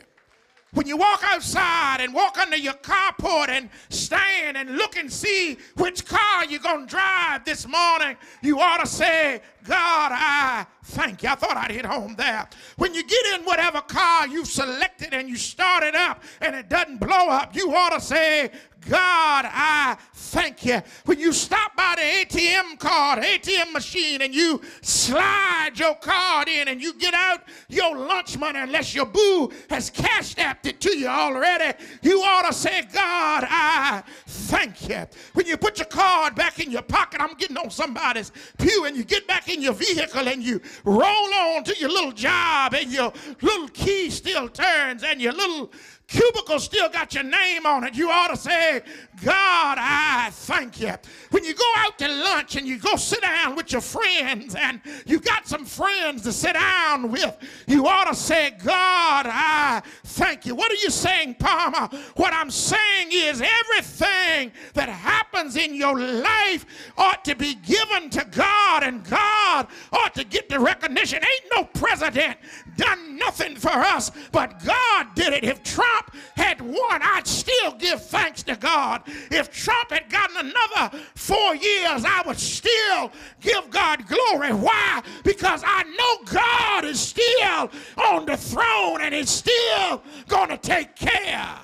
When 0.74 0.88
you 0.88 0.96
walk 0.96 1.22
outside 1.24 1.98
and 2.00 2.12
walk 2.12 2.36
under 2.36 2.56
your 2.56 2.74
carport 2.74 3.48
and 3.48 3.70
stand 3.90 4.56
and 4.56 4.76
look 4.76 4.96
and 4.96 5.10
see 5.10 5.56
which 5.76 6.04
car 6.04 6.44
you're 6.44 6.60
going 6.60 6.86
to 6.86 6.90
drive 6.90 7.44
this 7.44 7.66
morning, 7.66 8.16
you 8.42 8.58
ought 8.58 8.78
to 8.78 8.86
say, 8.86 9.40
God, 9.62 10.10
I 10.12 10.66
thank 10.82 11.22
you. 11.22 11.28
I 11.28 11.36
thought 11.36 11.56
I'd 11.56 11.70
hit 11.70 11.86
home 11.86 12.16
there. 12.16 12.48
When 12.76 12.92
you 12.92 13.04
get 13.06 13.38
in 13.38 13.46
whatever 13.46 13.80
car 13.82 14.26
you've 14.26 14.48
selected 14.48 15.14
and 15.14 15.28
you 15.28 15.36
start 15.36 15.84
it 15.84 15.94
up 15.94 16.22
and 16.40 16.56
it 16.56 16.68
doesn't 16.68 16.98
blow 16.98 17.28
up, 17.28 17.54
you 17.54 17.72
ought 17.72 17.90
to 17.90 18.00
say, 18.00 18.50
God, 18.88 19.46
I 19.48 19.96
thank 20.12 20.64
you. 20.64 20.82
When 21.04 21.18
you 21.18 21.32
stop 21.32 21.76
by 21.76 21.94
the 21.96 22.02
ATM 22.02 22.78
card, 22.78 23.20
ATM 23.20 23.72
machine, 23.72 24.22
and 24.22 24.34
you 24.34 24.60
slide 24.82 25.72
your 25.76 25.94
card 25.94 26.48
in 26.48 26.68
and 26.68 26.80
you 26.80 26.94
get 26.94 27.14
out 27.14 27.42
your 27.68 27.96
lunch 27.96 28.38
money, 28.38 28.58
unless 28.58 28.94
your 28.94 29.06
boo 29.06 29.50
has 29.70 29.90
cashed 29.90 30.38
apped 30.38 30.66
it 30.66 30.80
to 30.80 30.96
you 30.96 31.06
already, 31.06 31.76
you 32.02 32.20
ought 32.20 32.46
to 32.46 32.52
say, 32.52 32.82
God, 32.92 33.44
I 33.48 34.02
thank 34.26 34.88
you. 34.88 35.06
When 35.34 35.46
you 35.46 35.56
put 35.56 35.78
your 35.78 35.86
card 35.86 36.34
back 36.34 36.60
in 36.60 36.70
your 36.70 36.82
pocket, 36.82 37.20
I'm 37.20 37.34
getting 37.34 37.56
on 37.56 37.70
somebody's 37.70 38.32
pew, 38.58 38.84
and 38.84 38.96
you 38.96 39.04
get 39.04 39.26
back 39.26 39.48
in 39.48 39.62
your 39.62 39.74
vehicle 39.74 40.28
and 40.28 40.42
you 40.42 40.60
roll 40.84 41.34
on 41.34 41.64
to 41.64 41.76
your 41.78 41.90
little 41.90 42.12
job, 42.12 42.74
and 42.74 42.90
your 42.90 43.12
little 43.40 43.68
key 43.68 44.10
still 44.10 44.48
turns, 44.48 45.02
and 45.02 45.20
your 45.20 45.32
little 45.32 45.70
cubicle 46.06 46.58
still 46.58 46.88
got 46.88 47.14
your 47.14 47.24
name 47.24 47.66
on 47.66 47.84
it, 47.84 47.94
you 47.94 48.10
ought 48.10 48.28
to 48.28 48.36
say, 48.36 48.82
God, 49.22 49.78
I 49.80 50.30
thank 50.32 50.80
you. 50.80 50.94
When 51.30 51.44
you 51.44 51.54
go 51.54 51.72
out 51.78 51.98
to 51.98 52.08
lunch 52.08 52.56
and 52.56 52.66
you 52.66 52.78
go 52.78 52.96
sit 52.96 53.22
down 53.22 53.54
with 53.56 53.72
your 53.72 53.80
friends 53.80 54.54
and 54.54 54.80
you 55.06 55.20
got 55.20 55.46
some 55.46 55.64
friends 55.64 56.22
to 56.22 56.32
sit 56.32 56.54
down 56.54 57.10
with, 57.10 57.36
you 57.66 57.86
ought 57.86 58.04
to 58.04 58.14
say, 58.14 58.50
God, 58.62 59.26
I 59.28 59.82
thank 60.04 60.46
you. 60.46 60.54
What 60.54 60.70
are 60.72 60.76
you 60.76 60.90
saying, 60.90 61.36
Palmer? 61.38 61.88
What 62.16 62.32
I'm 62.32 62.50
saying 62.50 63.08
is 63.10 63.42
everything 63.42 64.52
that 64.74 64.88
happens 64.88 65.56
in 65.56 65.74
your 65.74 65.98
life 65.98 66.66
ought 66.96 67.24
to 67.24 67.34
be 67.34 67.54
given 67.54 68.10
to 68.10 68.24
God 68.30 68.82
and 68.82 69.04
God 69.04 69.68
ought 69.92 70.14
to 70.14 70.24
get 70.24 70.48
the 70.48 70.58
recognition. 70.58 71.18
Ain't 71.22 71.52
no 71.54 71.64
president 71.64 72.38
done 72.76 73.16
nothing 73.16 73.56
for 73.56 73.70
us, 73.70 74.10
but 74.32 74.62
God 74.64 75.06
did 75.14 75.32
it. 75.32 75.44
If 75.44 75.62
Trump 75.62 76.14
had 76.36 76.60
won, 76.60 77.00
I'd 77.02 77.26
still 77.26 77.72
give 77.72 78.02
thanks 78.04 78.42
to 78.44 78.56
God. 78.56 79.02
If 79.06 79.50
Trump 79.52 79.90
had 79.90 80.10
gotten 80.10 80.36
another 80.36 80.98
four 81.14 81.54
years, 81.54 82.04
I 82.04 82.22
would 82.26 82.38
still 82.38 83.12
give 83.40 83.70
God 83.70 84.06
glory. 84.06 84.52
Why? 84.52 85.02
Because 85.22 85.62
I 85.64 85.82
know 85.82 86.32
God 86.32 86.84
is 86.84 87.00
still 87.00 87.70
on 87.96 88.26
the 88.26 88.36
throne 88.36 89.00
and 89.00 89.14
He's 89.14 89.30
still 89.30 90.02
going 90.28 90.48
to 90.48 90.58
take 90.58 90.96
care. 90.96 91.58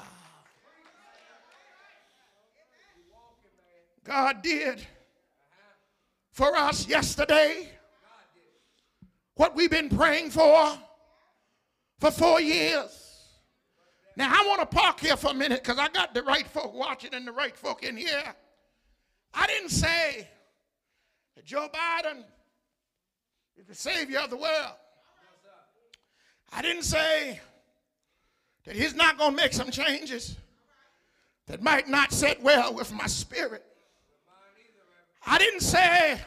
God 4.05 4.43
did 4.43 4.87
for 6.33 6.57
us 6.57 6.89
yesterday 6.89 7.69
what 9.35 9.55
we've 9.55 9.71
been 9.71 9.89
praying 9.89 10.31
for 10.31 10.73
for 11.99 12.11
four 12.11 12.41
years. 12.41 13.10
Now, 14.17 14.31
I 14.33 14.47
want 14.47 14.61
to 14.61 14.67
park 14.67 15.01
here 15.01 15.17
for 15.17 15.31
a 15.31 15.35
minute 15.35 15.63
because 15.63 15.79
I 15.79 15.89
got 15.89 16.15
the 16.15 16.23
right 16.23 16.47
folk 16.47 16.75
watching 16.75 17.15
and 17.15 17.27
the 17.27 17.33
right 17.33 17.57
folk 17.57 17.83
in 17.83 17.97
here. 17.97 18.35
I 19.33 19.47
didn't 19.47 19.71
say 19.71 20.29
that 21.37 21.45
Joe 21.45 21.69
Biden 21.73 22.25
is 23.57 23.67
the 23.67 23.75
savior 23.75 24.19
of 24.19 24.31
the 24.31 24.37
world. 24.37 24.75
I 26.53 26.63
didn't 26.63 26.83
say 26.83 27.41
that 28.65 28.75
he's 28.75 28.95
not 28.95 29.17
going 29.17 29.31
to 29.31 29.37
make 29.37 29.53
some 29.53 29.71
changes 29.71 30.37
that 31.47 31.63
might 31.63 31.89
not 31.89 32.13
sit 32.13 32.43
well 32.43 32.75
with 32.75 32.93
my 32.93 33.07
spirit. 33.07 33.65
I 35.27 35.39
didn't 35.39 35.61
say 35.61 36.21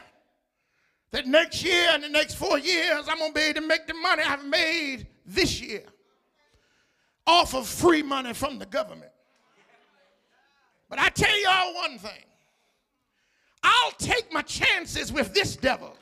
that 1.10 1.26
next 1.26 1.62
year 1.62 1.88
and 1.90 2.02
the 2.02 2.08
next 2.08 2.34
four 2.34 2.58
years 2.58 3.06
I'm 3.08 3.18
going 3.18 3.32
to 3.32 3.34
be 3.34 3.46
able 3.46 3.60
to 3.60 3.66
make 3.66 3.86
the 3.86 3.94
money 3.94 4.22
I've 4.22 4.44
made 4.44 5.06
this 5.26 5.60
year 5.60 5.84
off 7.26 7.54
of 7.54 7.66
free 7.66 8.02
money 8.02 8.32
from 8.32 8.58
the 8.58 8.66
government. 8.66 9.10
But 10.88 10.98
I 10.98 11.08
tell 11.08 11.36
y'all 11.42 11.74
one 11.74 11.98
thing 11.98 12.24
I'll 13.62 13.92
take 13.92 14.32
my 14.32 14.42
chances 14.42 15.12
with 15.12 15.32
this 15.34 15.56
devil 15.56 15.96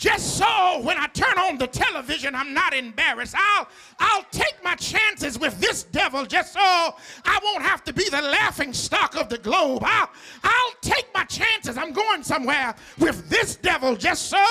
just 0.00 0.38
so 0.38 0.80
when 0.80 0.96
I 0.96 1.08
turn 1.08 1.38
on 1.38 1.58
the 1.58 1.66
television, 1.66 2.34
I'm 2.34 2.54
not 2.54 2.72
embarrassed. 2.72 3.34
I'll, 3.36 3.68
I'll 3.98 4.24
take 4.30 4.54
my 4.64 4.74
chances 4.74 5.38
with 5.38 5.60
this 5.60 5.82
devil 5.82 6.24
just 6.24 6.54
so 6.54 6.60
I 6.62 7.38
won't 7.44 7.62
have 7.62 7.84
to 7.84 7.92
be 7.92 8.08
the 8.08 8.22
laughing 8.22 8.72
stock 8.72 9.14
of 9.14 9.28
the 9.28 9.36
globe. 9.36 9.82
I'll, 9.84 10.08
I'll 10.42 10.72
take 10.80 11.06
my 11.12 11.24
chances. 11.24 11.76
I'm 11.76 11.92
going 11.92 12.22
somewhere 12.22 12.74
with 12.98 13.28
this 13.28 13.56
devil 13.56 13.94
just 13.94 14.28
so 14.30 14.42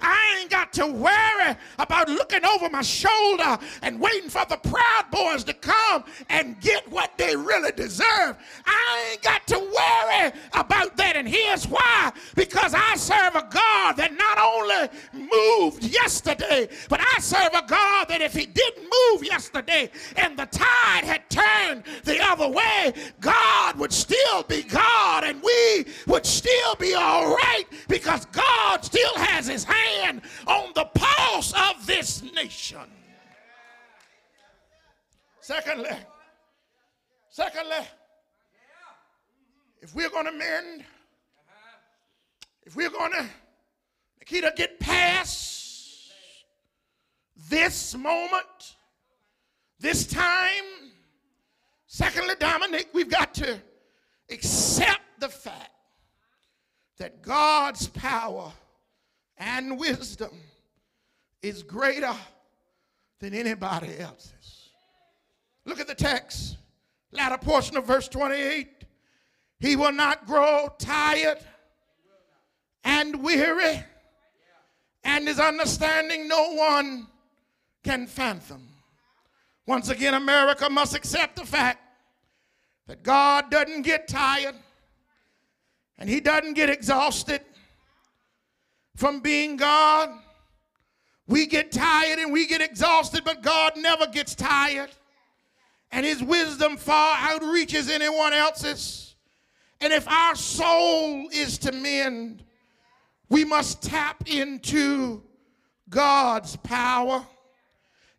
I 0.00 0.38
ain't 0.40 0.48
got 0.48 0.72
to 0.72 0.86
worry 0.86 1.54
about 1.78 2.08
looking 2.08 2.46
over 2.46 2.70
my 2.70 2.80
shoulder 2.80 3.58
and 3.82 4.00
waiting 4.00 4.30
for 4.30 4.46
the 4.48 4.56
Proud 4.56 5.10
Boys 5.10 5.44
to 5.44 5.52
come 5.52 6.04
and 6.30 6.58
get 6.62 6.90
what 6.90 7.18
they 7.18 7.36
really 7.36 7.72
deserve. 7.72 8.38
I 8.64 9.10
ain't 9.10 9.22
got 9.22 9.46
to 9.48 9.58
worry 9.58 10.32
about 10.54 10.96
that. 10.96 11.16
And 11.16 11.28
here's 11.28 11.68
why 11.68 12.12
because 12.34 12.72
I 12.72 12.94
serve 12.96 13.34
a 13.34 13.46
God 13.50 13.98
that 13.98 14.16
not 14.16 14.33
moved 15.34 15.84
yesterday, 15.84 16.68
but 16.88 17.00
I 17.00 17.20
serve 17.20 17.52
a 17.54 17.66
God 17.66 18.08
that 18.08 18.20
if 18.20 18.34
He 18.34 18.46
didn't 18.46 18.84
move 18.84 19.24
yesterday 19.24 19.90
and 20.16 20.38
the 20.38 20.46
tide 20.46 21.04
had 21.04 21.28
turned 21.28 21.84
the 22.04 22.22
other 22.22 22.48
way, 22.48 22.92
God 23.20 23.78
would 23.78 23.92
still 23.92 24.42
be 24.44 24.62
God 24.62 25.24
and 25.24 25.42
we 25.42 25.86
would 26.06 26.26
still 26.26 26.74
be 26.76 26.94
all 26.94 27.34
right 27.34 27.64
because 27.88 28.24
God 28.26 28.84
still 28.84 29.14
has 29.16 29.46
His 29.46 29.64
hand 29.64 30.22
on 30.46 30.72
the 30.74 30.84
pulse 30.94 31.52
of 31.52 31.86
this 31.86 32.22
nation. 32.34 32.80
Secondly, 35.40 35.90
secondly, 37.28 37.86
if 39.82 39.94
we're 39.94 40.08
going 40.08 40.24
to 40.24 40.32
mend, 40.32 40.84
if 42.64 42.74
we're 42.74 42.88
going 42.88 43.12
to 43.12 43.26
Nikita, 44.26 44.54
get 44.56 44.80
past 44.80 46.10
this 47.50 47.94
moment, 47.94 48.74
this 49.78 50.06
time. 50.06 50.64
Secondly, 51.86 52.34
Dominic, 52.40 52.88
we've 52.94 53.10
got 53.10 53.34
to 53.34 53.60
accept 54.30 55.02
the 55.20 55.28
fact 55.28 55.68
that 56.96 57.20
God's 57.20 57.88
power 57.88 58.50
and 59.36 59.78
wisdom 59.78 60.30
is 61.42 61.62
greater 61.62 62.14
than 63.20 63.34
anybody 63.34 63.98
else's. 63.98 64.70
Look 65.66 65.80
at 65.80 65.86
the 65.86 65.94
text, 65.94 66.56
latter 67.12 67.36
portion 67.36 67.76
of 67.76 67.86
verse 67.86 68.08
28. 68.08 68.86
He 69.60 69.76
will 69.76 69.92
not 69.92 70.26
grow 70.26 70.68
tired 70.78 71.40
and 72.84 73.22
weary 73.22 73.84
and 75.04 75.28
his 75.28 75.38
understanding 75.38 76.26
no 76.26 76.54
one 76.54 77.06
can 77.82 78.06
fathom. 78.06 78.66
Once 79.66 79.88
again, 79.88 80.14
America 80.14 80.68
must 80.68 80.94
accept 80.94 81.36
the 81.36 81.46
fact 81.46 81.78
that 82.86 83.02
God 83.02 83.50
doesn't 83.50 83.82
get 83.82 84.08
tired 84.08 84.54
and 85.98 86.08
he 86.08 86.20
doesn't 86.20 86.54
get 86.54 86.68
exhausted 86.68 87.40
from 88.96 89.20
being 89.20 89.56
God. 89.56 90.10
We 91.26 91.46
get 91.46 91.72
tired 91.72 92.18
and 92.18 92.32
we 92.32 92.46
get 92.46 92.60
exhausted, 92.60 93.22
but 93.24 93.42
God 93.42 93.72
never 93.76 94.06
gets 94.06 94.34
tired. 94.34 94.90
And 95.90 96.04
his 96.04 96.22
wisdom 96.22 96.76
far 96.76 97.16
outreaches 97.16 97.88
anyone 97.88 98.32
else's. 98.32 99.14
And 99.80 99.92
if 99.92 100.06
our 100.08 100.34
soul 100.34 101.28
is 101.32 101.56
to 101.58 101.72
mend, 101.72 102.44
we 103.28 103.44
must 103.44 103.82
tap 103.82 104.28
into 104.28 105.22
God's 105.88 106.56
power. 106.56 107.26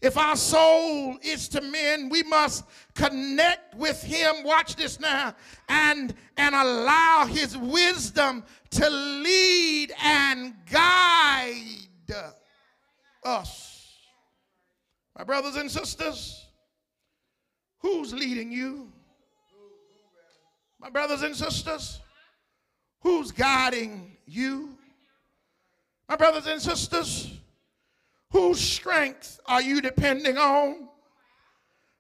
If 0.02 0.18
our 0.18 0.36
soul 0.36 1.18
is 1.22 1.48
to 1.50 1.62
mend, 1.62 2.12
we 2.12 2.22
must 2.24 2.65
connect 2.94 3.76
with 3.76 4.04
Him. 4.04 4.44
Watch 4.44 4.76
this 4.76 5.00
now. 5.00 5.36
And, 5.70 6.13
and 6.38 6.54
allow 6.54 7.26
His 7.26 7.58
wisdom 7.58 8.44
to 8.72 8.89
lead 8.89 9.94
and 10.04 10.54
guide 10.70 12.15
us. 13.24 13.94
My 15.18 15.24
brothers 15.24 15.56
and 15.56 15.72
sisters, 15.72 16.46
who's 17.80 18.13
leading 18.13 18.52
you? 18.52 18.91
My 20.80 20.89
brothers 20.89 21.22
and 21.24 21.36
sisters, 21.36 22.02
who's 23.00 23.32
guiding 23.32 24.18
you? 24.26 24.75
My 26.08 26.15
brothers 26.15 26.46
and 26.46 26.62
sisters, 26.62 27.32
whose 28.32 28.60
strength 28.60 29.39
are 29.46 29.62
you 29.62 29.82
depending 29.82 30.38
on? 30.38 30.89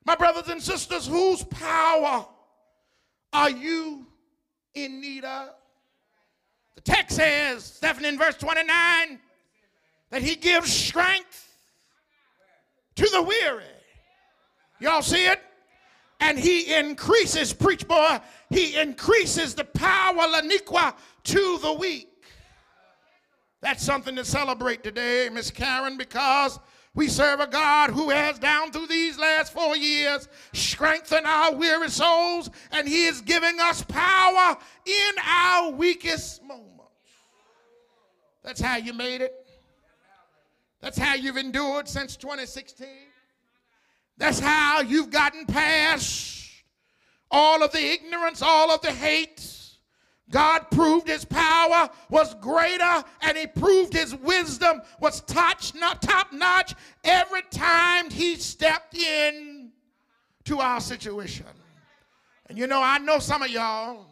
My 0.05 0.15
brothers 0.15 0.47
and 0.49 0.61
sisters, 0.61 1.07
whose 1.07 1.43
power 1.43 2.25
are 3.33 3.49
you 3.49 4.05
in 4.75 5.01
need 5.01 5.23
of? 5.23 5.49
The 6.75 6.81
text 6.81 7.15
says, 7.15 7.63
Stephen 7.63 8.05
in 8.05 8.17
verse 8.17 8.35
29, 8.35 9.19
that 10.11 10.21
he 10.21 10.35
gives 10.35 10.71
strength 10.71 11.51
to 12.95 13.09
the 13.09 13.23
weary. 13.23 13.63
Y'all 14.79 15.01
see 15.01 15.25
it? 15.25 15.41
And 16.19 16.37
he 16.37 16.73
increases, 16.73 17.53
preach 17.53 17.87
boy, 17.87 18.19
he 18.49 18.77
increases 18.77 19.55
the 19.55 19.65
power, 19.65 20.13
laniqua, 20.13 20.93
to 21.23 21.57
the 21.61 21.73
weak. 21.73 22.14
That's 23.65 23.83
something 23.83 24.15
to 24.17 24.23
celebrate 24.23 24.83
today, 24.83 25.27
Miss 25.33 25.49
Karen, 25.49 25.97
because 25.97 26.59
we 26.93 27.07
serve 27.07 27.39
a 27.39 27.47
God 27.47 27.89
who 27.89 28.11
has, 28.11 28.37
down 28.37 28.71
through 28.71 28.85
these 28.85 29.17
last 29.17 29.51
four 29.51 29.75
years, 29.75 30.27
strengthened 30.53 31.25
our 31.25 31.51
weary 31.51 31.89
souls, 31.89 32.51
and 32.71 32.87
He 32.87 33.07
is 33.07 33.21
giving 33.21 33.59
us 33.59 33.81
power 33.81 34.55
in 34.85 35.11
our 35.25 35.71
weakest 35.71 36.43
moments. 36.43 36.93
That's 38.43 38.61
how 38.61 38.77
you 38.77 38.93
made 38.93 39.21
it. 39.21 39.33
That's 40.79 40.99
how 40.99 41.15
you've 41.15 41.37
endured 41.37 41.87
since 41.87 42.15
2016. 42.17 42.87
That's 44.19 44.39
how 44.39 44.81
you've 44.81 45.09
gotten 45.09 45.47
past 45.47 46.51
all 47.31 47.63
of 47.63 47.71
the 47.71 47.83
ignorance, 47.83 48.43
all 48.43 48.69
of 48.69 48.81
the 48.81 48.91
hate, 48.91 49.64
God 50.31 50.71
proved 50.71 51.07
his 51.07 51.23
power 51.23 51.89
was 52.09 52.33
greater 52.35 53.03
and 53.21 53.37
he 53.37 53.45
proved 53.45 53.93
his 53.93 54.15
wisdom 54.15 54.81
was 54.99 55.21
top, 55.21 55.61
top 56.01 56.33
notch 56.33 56.73
every 57.03 57.43
time 57.51 58.09
he 58.09 58.35
stepped 58.35 58.95
in 58.95 59.71
to 60.45 60.59
our 60.59 60.79
situation. 60.79 61.45
And 62.47 62.57
you 62.57 62.67
know, 62.67 62.81
I 62.81 62.97
know 62.97 63.19
some 63.19 63.43
of 63.43 63.49
y'all, 63.49 64.05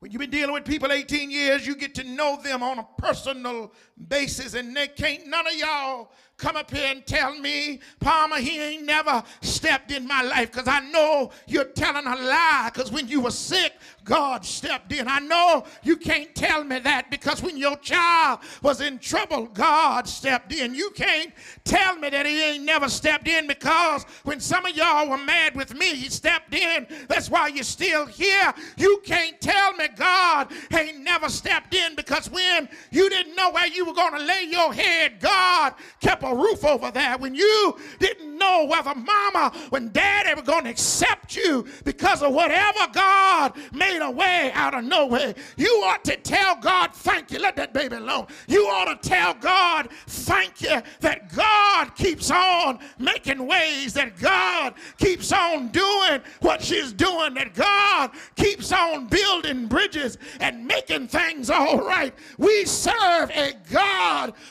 when 0.00 0.10
you've 0.10 0.20
been 0.20 0.30
dealing 0.30 0.52
with 0.52 0.64
people 0.64 0.92
18 0.92 1.30
years, 1.30 1.66
you 1.66 1.76
get 1.76 1.94
to 1.96 2.04
know 2.04 2.40
them 2.42 2.62
on 2.62 2.78
a 2.78 2.86
personal 2.98 3.72
basis, 4.08 4.54
and 4.54 4.76
they 4.76 4.88
can't, 4.88 5.26
none 5.26 5.46
of 5.46 5.54
y'all 5.54 6.10
come 6.38 6.54
up 6.54 6.70
here 6.70 6.86
and 6.92 7.04
tell 7.04 7.36
me, 7.36 7.80
Palmer, 7.98 8.36
he 8.36 8.60
ain't 8.60 8.84
never 8.84 9.22
stepped 9.42 9.90
in 9.90 10.06
my 10.06 10.22
life 10.22 10.52
because 10.52 10.68
I 10.68 10.78
know 10.80 11.30
you're 11.48 11.64
telling 11.64 12.06
a 12.06 12.14
lie 12.14 12.70
because 12.72 12.92
when 12.92 13.08
you 13.08 13.20
were 13.20 13.32
sick, 13.32 13.72
God 14.04 14.44
stepped 14.44 14.92
in. 14.92 15.08
I 15.08 15.18
know 15.18 15.64
you 15.82 15.96
can't 15.96 16.32
tell 16.34 16.62
me 16.62 16.78
that 16.78 17.10
because 17.10 17.42
when 17.42 17.58
your 17.58 17.76
child 17.76 18.38
was 18.62 18.80
in 18.80 18.98
trouble, 19.00 19.46
God 19.46 20.08
stepped 20.08 20.54
in. 20.54 20.74
You 20.74 20.90
can't 20.90 21.32
tell 21.64 21.96
me 21.96 22.08
that 22.08 22.24
he 22.24 22.42
ain't 22.42 22.64
never 22.64 22.88
stepped 22.88 23.26
in 23.26 23.48
because 23.48 24.04
when 24.22 24.38
some 24.38 24.64
of 24.64 24.76
y'all 24.76 25.10
were 25.10 25.18
mad 25.18 25.56
with 25.56 25.74
me, 25.74 25.94
he 25.94 26.08
stepped 26.08 26.54
in. 26.54 26.86
That's 27.08 27.28
why 27.28 27.48
you're 27.48 27.64
still 27.64 28.06
here. 28.06 28.54
You 28.76 29.02
can't 29.04 29.40
tell 29.40 29.74
me 29.74 29.88
God 29.96 30.52
ain't 30.72 31.00
never 31.00 31.28
stepped 31.28 31.74
in 31.74 31.96
because 31.96 32.30
when 32.30 32.68
you 32.92 33.10
didn't 33.10 33.34
know 33.34 33.50
where 33.50 33.66
you 33.66 33.84
were 33.88 33.94
going 33.94 34.12
to 34.12 34.24
lay 34.24 34.44
your 34.44 34.72
head, 34.72 35.20
God 35.20 35.74
kept 36.00 36.22
a 36.22 36.34
roof 36.34 36.64
over 36.64 36.90
there, 36.90 37.18
when 37.18 37.34
you 37.34 37.76
didn't 37.98 38.36
know 38.38 38.66
whether 38.66 38.94
mama, 38.94 39.52
when 39.70 39.90
daddy 39.90 40.34
were 40.34 40.42
going 40.42 40.64
to 40.64 40.70
accept 40.70 41.36
you 41.36 41.66
because 41.84 42.22
of 42.22 42.32
whatever 42.32 42.86
God 42.92 43.54
made 43.72 44.00
a 44.00 44.10
way 44.10 44.50
out 44.54 44.74
of 44.74 44.84
no 44.84 45.06
way, 45.06 45.34
you 45.56 45.68
ought 45.86 46.04
to 46.04 46.16
tell 46.16 46.56
God, 46.56 46.94
thank 46.94 47.30
you. 47.30 47.38
Let 47.38 47.56
that 47.56 47.72
baby 47.72 47.96
alone. 47.96 48.26
You 48.46 48.66
ought 48.66 49.02
to 49.02 49.08
tell 49.08 49.34
God, 49.34 49.88
thank 50.06 50.62
you 50.62 50.80
that 51.00 51.34
God 51.34 51.94
keeps 51.94 52.30
on 52.30 52.78
making 52.98 53.46
ways, 53.46 53.94
that 53.94 54.18
God 54.18 54.74
keeps 54.98 55.32
on 55.32 55.68
doing 55.68 56.20
what 56.40 56.62
she's 56.62 56.92
doing, 56.92 57.34
that 57.34 57.54
God 57.54 58.10
keeps 58.36 58.72
on 58.72 59.06
building 59.06 59.66
bridges 59.66 60.18
and 60.40 60.66
making 60.66 61.08
things 61.08 61.50
all 61.50 61.78
right. 61.78 62.14
We 62.38 62.64
serve 62.64 63.30
a 63.30 63.54
God 63.70 63.77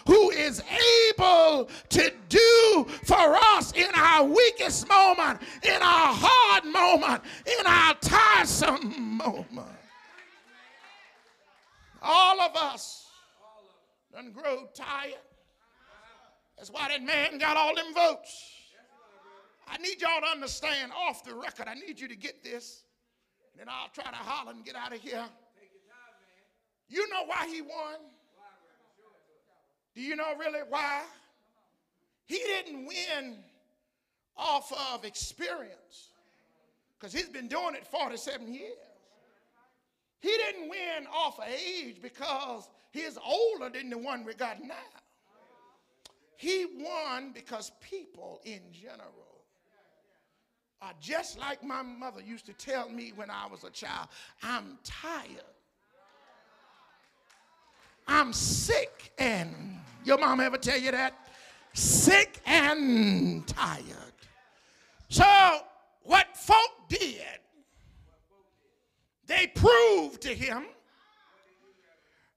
who 0.06 0.32
is 0.32 0.62
able 1.10 1.70
to 1.90 2.12
do 2.30 2.86
for 3.04 3.36
us 3.56 3.74
in 3.74 3.90
our 3.96 4.24
weakest 4.24 4.88
moment, 4.88 5.42
in 5.64 5.82
our 5.82 6.14
hard 6.14 6.66
moment, 6.66 7.24
in 7.60 7.66
our 7.66 7.94
tiresome 7.96 9.18
moment. 9.18 9.68
All 12.02 12.40
of 12.42 12.56
us 12.56 13.08
done 14.14 14.32
grow 14.32 14.68
tired. 14.74 15.14
That's 16.58 16.72
why 16.72 16.88
that 16.90 17.04
man 17.04 17.38
got 17.38 17.58
all 17.58 17.76
them 17.76 17.94
votes. 17.94 18.52
I 19.68 19.78
need 19.78 20.02
y'all 20.02 20.22
to 20.22 20.28
understand 20.28 20.92
off 20.92 21.24
the 21.24 21.36
record. 21.36 21.68
I 21.68 21.74
need 21.76 22.00
you 22.00 22.08
to 22.08 22.16
get 22.16 22.44
this. 22.44 22.84
And 23.52 23.60
then 23.60 23.68
I'll 23.70 23.90
try 23.90 24.10
to 24.10 24.16
holler 24.16 24.52
and 24.52 24.64
get 24.64 24.76
out 24.76 24.94
of 24.94 25.02
here. 25.02 25.26
You 26.88 27.08
know 27.10 27.26
why 27.26 27.48
he 27.52 27.62
won? 27.62 28.00
Do 29.98 30.04
you 30.04 30.16
know 30.16 30.36
really 30.40 30.60
why? 30.70 31.02
He 32.28 32.38
didn't 32.38 32.86
win 32.86 33.38
off 34.38 34.72
of 34.94 35.04
experience 35.04 36.10
because 36.94 37.12
he's 37.12 37.30
been 37.30 37.48
doing 37.48 37.74
it 37.74 37.88
47 37.88 38.54
years. 38.54 38.76
He 40.20 40.30
didn't 40.30 40.70
win 40.70 41.08
off 41.12 41.40
of 41.40 41.46
age 41.48 42.00
because 42.00 42.70
he's 42.92 43.18
older 43.18 43.72
than 43.76 43.90
the 43.90 43.98
one 43.98 44.24
we 44.24 44.36
got 44.36 44.64
now. 44.64 44.76
He 46.36 46.68
won 46.78 47.32
because 47.34 47.72
people 47.82 48.40
in 48.46 48.62
general 48.72 49.42
are 50.80 50.94
just 51.02 51.40
like 51.40 51.64
my 51.64 51.82
mother 51.82 52.22
used 52.22 52.46
to 52.46 52.54
tell 52.54 52.88
me 52.88 53.14
when 53.16 53.32
I 53.32 53.48
was 53.48 53.64
a 53.64 53.72
child 53.72 54.10
I'm 54.44 54.78
tired. 54.84 55.42
I'm 58.08 58.32
sick 58.32 59.12
and 59.18 59.77
your 60.08 60.18
mom 60.18 60.40
ever 60.40 60.58
tell 60.58 60.80
you 60.80 60.92
that? 60.92 61.14
Sick 61.74 62.40
and 62.46 63.46
tired. 63.46 63.84
So 65.10 65.60
what 66.04 66.36
folk 66.36 66.72
did, 66.90 67.22
they 69.26 69.48
proved 69.48 70.22
to 70.22 70.30
him 70.30 70.66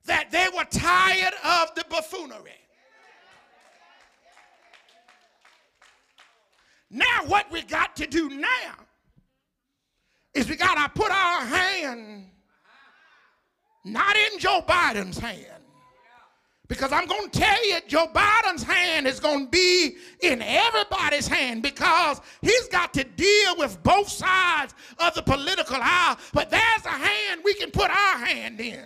that 0.04 0.30
they 0.30 0.48
were 0.54 0.64
tired 0.64 1.35
of 1.44 1.74
the 1.76 1.85
buffoonery. 1.88 2.50
Now, 6.90 7.24
what 7.26 7.50
we 7.52 7.62
got 7.62 7.94
to 7.96 8.06
do 8.06 8.28
now 8.28 8.74
is 10.35 10.48
we 10.48 10.56
got 10.56 10.74
to 10.74 11.00
put 11.00 11.12
our 11.12 11.44
hand 11.44 12.26
not 13.85 14.16
in 14.16 14.38
Joe 14.40 14.62
Biden's 14.66 15.18
hand. 15.18 15.62
Because 16.70 16.92
I'm 16.92 17.06
going 17.06 17.28
to 17.28 17.37
tell 17.37 17.68
you, 17.68 17.78
Joe 17.88 18.06
Biden's 18.14 18.62
hand 18.62 19.09
is 19.09 19.18
going 19.18 19.46
to 19.46 19.50
be 19.50 19.96
in 20.20 20.40
everybody's 20.40 21.26
hand 21.26 21.64
because 21.64 22.20
he's 22.42 22.68
got 22.68 22.94
to 22.94 23.02
deal 23.02 23.56
with 23.59 23.83
both 23.83 24.09
sides 24.09 24.72
of 25.00 25.12
the 25.14 25.22
political 25.22 25.78
aisle. 25.80 26.16
But 26.33 26.48
there's 26.48 26.87
a 26.87 26.90
hand 26.90 27.40
we 27.44 27.54
can 27.54 27.72
put 27.72 27.90
our 27.90 28.18
hand 28.18 28.61
in. 28.61 28.85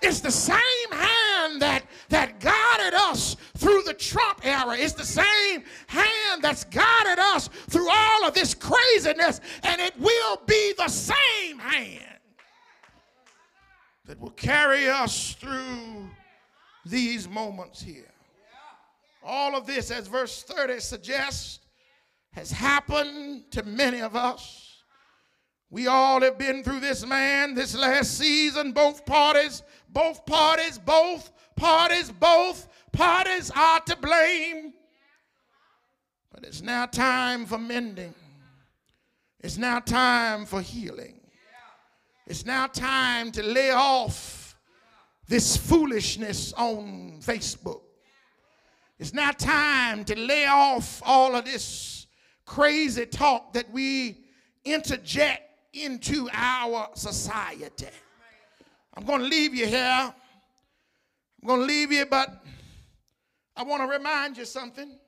It's 0.00 0.20
the 0.20 0.30
same 0.30 0.92
hand 0.92 1.60
that, 1.60 1.82
that 2.10 2.38
guided 2.38 2.94
us 2.94 3.36
through 3.56 3.82
the 3.82 3.94
Trump 3.94 4.46
era. 4.46 4.76
It's 4.78 4.92
the 4.92 5.04
same 5.04 5.64
hand 5.88 6.40
that's 6.40 6.62
guided 6.62 7.18
us 7.18 7.48
through 7.68 7.90
all 7.90 8.24
of 8.24 8.32
this 8.32 8.54
craziness, 8.54 9.40
and 9.64 9.80
it 9.80 9.98
will 9.98 10.40
be 10.46 10.72
the 10.78 10.88
same 10.88 11.58
hand 11.58 12.12
that 14.06 14.20
will 14.20 14.30
carry 14.30 14.88
us 14.88 15.34
through 15.34 16.08
these 16.84 17.28
moments 17.28 17.80
here. 17.80 18.10
All 19.24 19.56
of 19.56 19.66
this, 19.66 19.90
as 19.90 20.08
verse 20.08 20.42
30 20.42 20.80
suggests, 20.80 21.60
has 22.32 22.50
happened 22.50 23.50
to 23.52 23.62
many 23.62 24.00
of 24.00 24.16
us. 24.16 24.82
We 25.70 25.86
all 25.86 26.20
have 26.22 26.38
been 26.38 26.64
through 26.64 26.80
this 26.80 27.06
man 27.06 27.54
this 27.54 27.76
last 27.76 28.18
season, 28.18 28.72
both 28.72 29.06
parties 29.06 29.62
both 29.92 30.24
parties, 30.24 30.78
both 30.78 31.30
parties, 31.54 32.10
both 32.10 32.68
parties 32.92 33.50
are 33.54 33.80
to 33.80 33.96
blame. 33.96 34.72
But 36.32 36.44
it's 36.44 36.62
now 36.62 36.86
time 36.86 37.44
for 37.46 37.58
mending. 37.58 38.14
It's 39.40 39.58
now 39.58 39.80
time 39.80 40.46
for 40.46 40.62
healing. 40.62 41.20
It's 42.32 42.46
now 42.46 42.66
time 42.66 43.30
to 43.32 43.42
lay 43.42 43.72
off 43.72 44.56
this 45.28 45.54
foolishness 45.54 46.54
on 46.54 47.20
Facebook. 47.20 47.82
It's 48.98 49.12
now 49.12 49.32
time 49.32 50.02
to 50.06 50.18
lay 50.18 50.46
off 50.46 51.02
all 51.04 51.36
of 51.36 51.44
this 51.44 52.06
crazy 52.46 53.04
talk 53.04 53.52
that 53.52 53.70
we 53.70 54.24
interject 54.64 55.42
into 55.74 56.30
our 56.32 56.88
society. 56.94 57.88
I'm 58.94 59.04
going 59.04 59.20
to 59.20 59.26
leave 59.26 59.54
you 59.54 59.66
here. 59.66 60.14
I'm 61.42 61.46
going 61.46 61.60
to 61.60 61.66
leave 61.66 61.92
you, 61.92 62.06
but 62.06 62.42
I 63.54 63.62
want 63.62 63.82
to 63.82 63.88
remind 63.94 64.38
you 64.38 64.46
something. 64.46 64.98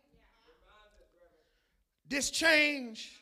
This 2.07 2.31
change, 2.31 3.13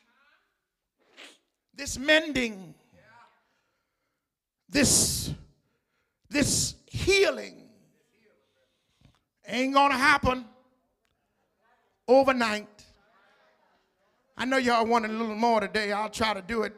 this 1.73 1.97
mending, 1.97 2.75
this, 4.73 5.31
this 6.29 6.75
healing 6.87 7.69
ain't 9.47 9.73
going 9.73 9.91
to 9.91 9.97
happen 9.97 10.45
overnight. 12.07 12.67
I 14.35 14.45
know 14.45 14.57
y'all 14.57 14.85
want 14.85 15.05
a 15.05 15.07
little 15.07 15.35
more 15.35 15.59
today. 15.59 15.91
I'll 15.91 16.09
try 16.09 16.33
to 16.33 16.41
do 16.41 16.63
it 16.63 16.73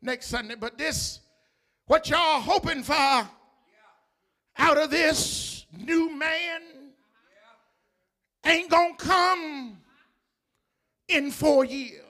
next 0.00 0.26
Sunday, 0.28 0.54
but 0.54 0.78
this 0.78 1.20
what 1.86 2.08
y'all 2.08 2.40
hoping 2.40 2.84
for 2.84 2.94
out 2.94 4.78
of 4.78 4.90
this 4.90 5.66
new 5.76 6.16
man 6.16 6.60
ain't 8.44 8.70
gonna 8.70 8.94
come 8.96 9.78
in 11.08 11.30
four 11.32 11.64
years. 11.64 12.04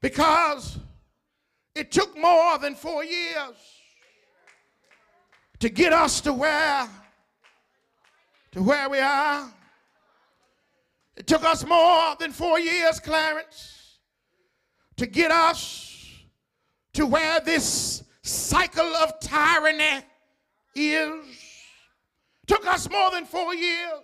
Because 0.00 0.78
it 1.80 1.90
took 1.90 2.14
more 2.18 2.58
than 2.58 2.74
four 2.74 3.02
years 3.02 3.56
to 5.60 5.70
get 5.70 5.94
us 5.94 6.20
to 6.20 6.30
where 6.30 6.86
to 8.52 8.62
where 8.62 8.90
we 8.90 8.98
are. 8.98 9.50
It 11.16 11.26
took 11.26 11.42
us 11.42 11.64
more 11.64 12.16
than 12.18 12.32
four 12.32 12.60
years, 12.60 13.00
Clarence, 13.00 13.98
to 14.98 15.06
get 15.06 15.30
us 15.30 16.06
to 16.92 17.06
where 17.06 17.40
this 17.40 18.04
cycle 18.22 18.94
of 18.96 19.18
tyranny 19.20 20.04
is. 20.74 21.24
Took 22.46 22.66
us 22.66 22.90
more 22.90 23.10
than 23.10 23.24
four 23.24 23.54
years 23.54 24.02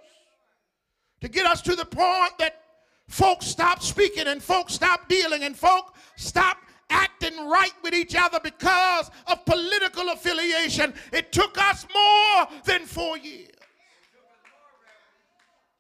to 1.21 1.29
get 1.29 1.45
us 1.45 1.61
to 1.63 1.77
the 1.77 1.85
point 1.85 2.39
that 2.39 2.63
folks 3.09 3.47
stopped 3.47 3.83
speaking 3.83 4.29
and 4.29 4.43
folks 4.43 4.73
stopped 4.73 5.11
dealing 5.11 5.43
and 5.43 5.55
folk 5.55 5.95
stopped 6.17 6.63
acting 6.91 7.49
right 7.49 7.73
with 7.83 7.95
each 7.95 8.15
other 8.15 8.41
because 8.43 9.11
of 9.27 9.45
political 9.45 10.09
affiliation. 10.11 10.95
It 11.13 11.33
took 11.33 11.59
us 11.59 11.87
more 11.93 12.47
than 12.65 12.87
four 12.87 13.19
years 13.19 13.51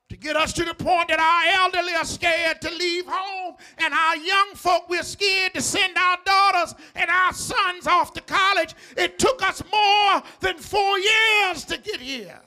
to 0.08 0.16
get 0.16 0.36
us 0.36 0.52
to 0.52 0.64
the 0.64 0.74
point 0.74 1.08
that 1.08 1.18
our 1.18 1.64
elderly 1.64 1.94
are 1.94 2.04
scared 2.04 2.60
to 2.60 2.70
leave 2.70 3.04
home 3.06 3.56
and 3.78 3.92
our 3.92 4.16
young 4.16 4.54
folk 4.54 4.88
we're 4.88 5.02
scared 5.02 5.52
to 5.54 5.60
send 5.60 5.96
our 5.96 6.18
daughters 6.24 6.74
and 6.94 7.10
our 7.10 7.32
sons 7.32 7.86
off 7.86 8.12
to 8.12 8.20
college. 8.20 8.74
It 8.96 9.18
took 9.18 9.42
us 9.42 9.62
more 9.70 10.22
than 10.40 10.58
four 10.58 10.98
years 10.98 11.64
to 11.64 11.78
get 11.78 12.00
here. 12.00 12.40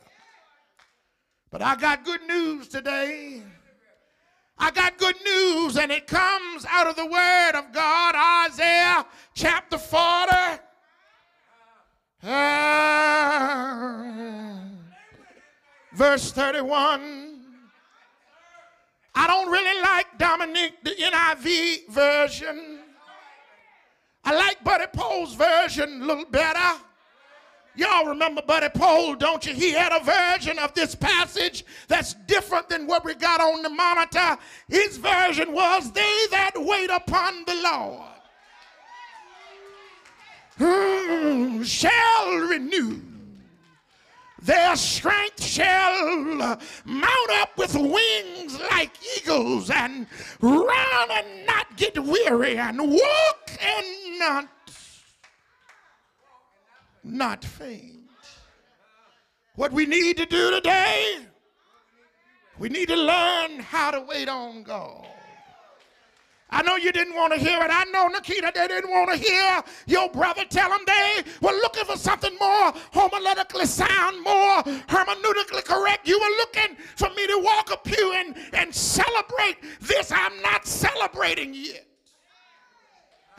But 1.52 1.62
i 1.62 1.76
got 1.76 2.06
good 2.06 2.22
news 2.28 2.68
today 2.68 3.44
I 4.60 4.72
got 4.72 4.98
good 4.98 5.16
news, 5.24 5.78
and 5.78 5.90
it 5.92 6.06
comes 6.06 6.66
out 6.70 6.88
of 6.88 6.98
the 6.98 7.06
Word 7.06 7.52
of 7.56 7.72
God, 7.72 8.16
Isaiah 8.50 9.06
chapter 9.34 9.78
40. 9.78 10.34
Uh, 12.22 13.40
verse 15.94 16.32
31. 16.34 17.40
I 19.16 19.28
don't 19.28 19.50
really 19.50 19.82
like 19.82 20.18
Dominic, 20.18 20.74
the 20.84 20.92
NIV 20.92 21.88
version. 21.90 22.80
I 24.26 24.36
like 24.36 24.62
Buddy 24.64 24.88
Pole's 24.94 25.36
version 25.36 26.02
a 26.02 26.06
little 26.06 26.26
better. 26.26 26.82
Y'all 27.80 28.08
remember 28.08 28.42
Buddy 28.42 28.68
Pole, 28.68 29.16
don't 29.16 29.46
you? 29.46 29.54
He 29.54 29.72
had 29.72 29.94
a 29.94 30.04
version 30.04 30.60
of 30.60 30.74
this 30.74 30.96
passage 30.96 31.64
that's 31.88 32.14
different 32.28 32.68
than 32.68 32.86
what 32.88 33.06
we 33.06 33.14
got 33.14 33.40
on 33.40 33.62
the 33.64 33.70
monitor. 33.70 34.38
His 34.68 34.98
version 34.98 35.54
was, 35.54 35.90
They 35.94 36.26
that 36.32 36.52
wait 36.58 36.90
upon 36.90 37.46
the 37.46 37.56
Lord 37.64 38.10
hmm, 40.58 41.64
shall 41.64 42.36
renew. 42.36 43.00
Their 44.42 44.76
strength 44.76 45.42
shall 45.42 46.60
mount 46.84 47.30
up 47.36 47.58
with 47.58 47.76
wings 47.76 48.60
like 48.72 48.92
eagles 49.18 49.70
and 49.70 50.06
run 50.42 51.12
and 51.12 51.46
not 51.46 51.78
get 51.78 51.98
weary 51.98 52.58
and 52.58 52.78
walk 52.80 53.52
and 53.62 54.20
not 54.20 54.50
not 57.04 57.44
faint. 57.44 58.00
What 59.56 59.72
we 59.72 59.86
need 59.86 60.18
to 60.18 60.26
do 60.26 60.52
today, 60.52 61.18
we 62.58 62.70
need 62.70 62.88
to 62.90 62.96
learn 62.96 63.60
how 63.60 63.92
to 63.92 64.02
wait 64.02 64.30
on 64.30 64.64
God. 64.64 65.06
I 66.52 66.64
know 66.64 66.78
you 66.78 66.92
didn't 66.92 67.14
want 67.14 67.34
to 67.34 67.40
hear 67.40 67.62
it. 67.62 67.70
I 67.70 67.84
know, 67.92 68.08
Nikita, 68.08 68.52
they 68.56 68.68
didn't 68.68 68.90
want 68.90 69.12
to 69.12 69.18
hear 69.18 69.62
your 69.86 70.10
brother 70.10 70.44
tell 70.50 70.70
them 70.70 70.80
they 70.88 71.22
were 71.42 71.52
looking 71.52 71.86
for 71.86 71.96
something 71.96 72.36
more 72.40 72.72
homiletically 72.94 73.68
sound, 73.68 74.24
more 74.24 74.64
hermeneutically 74.88 75.64
correct. 75.64 76.08
You 76.08 76.20
were 76.20 76.38
looking 76.38 76.76
for 76.96 77.10
me 77.10 77.28
to 77.28 77.40
walk 77.44 77.72
up 77.72 77.88
you 77.88 78.14
and, 78.14 78.36
and 78.54 78.74
celebrate 78.74 79.58
this. 79.82 80.12
I'm 80.12 80.42
not 80.42 80.66
celebrating 80.66 81.54
yet. 81.54 81.89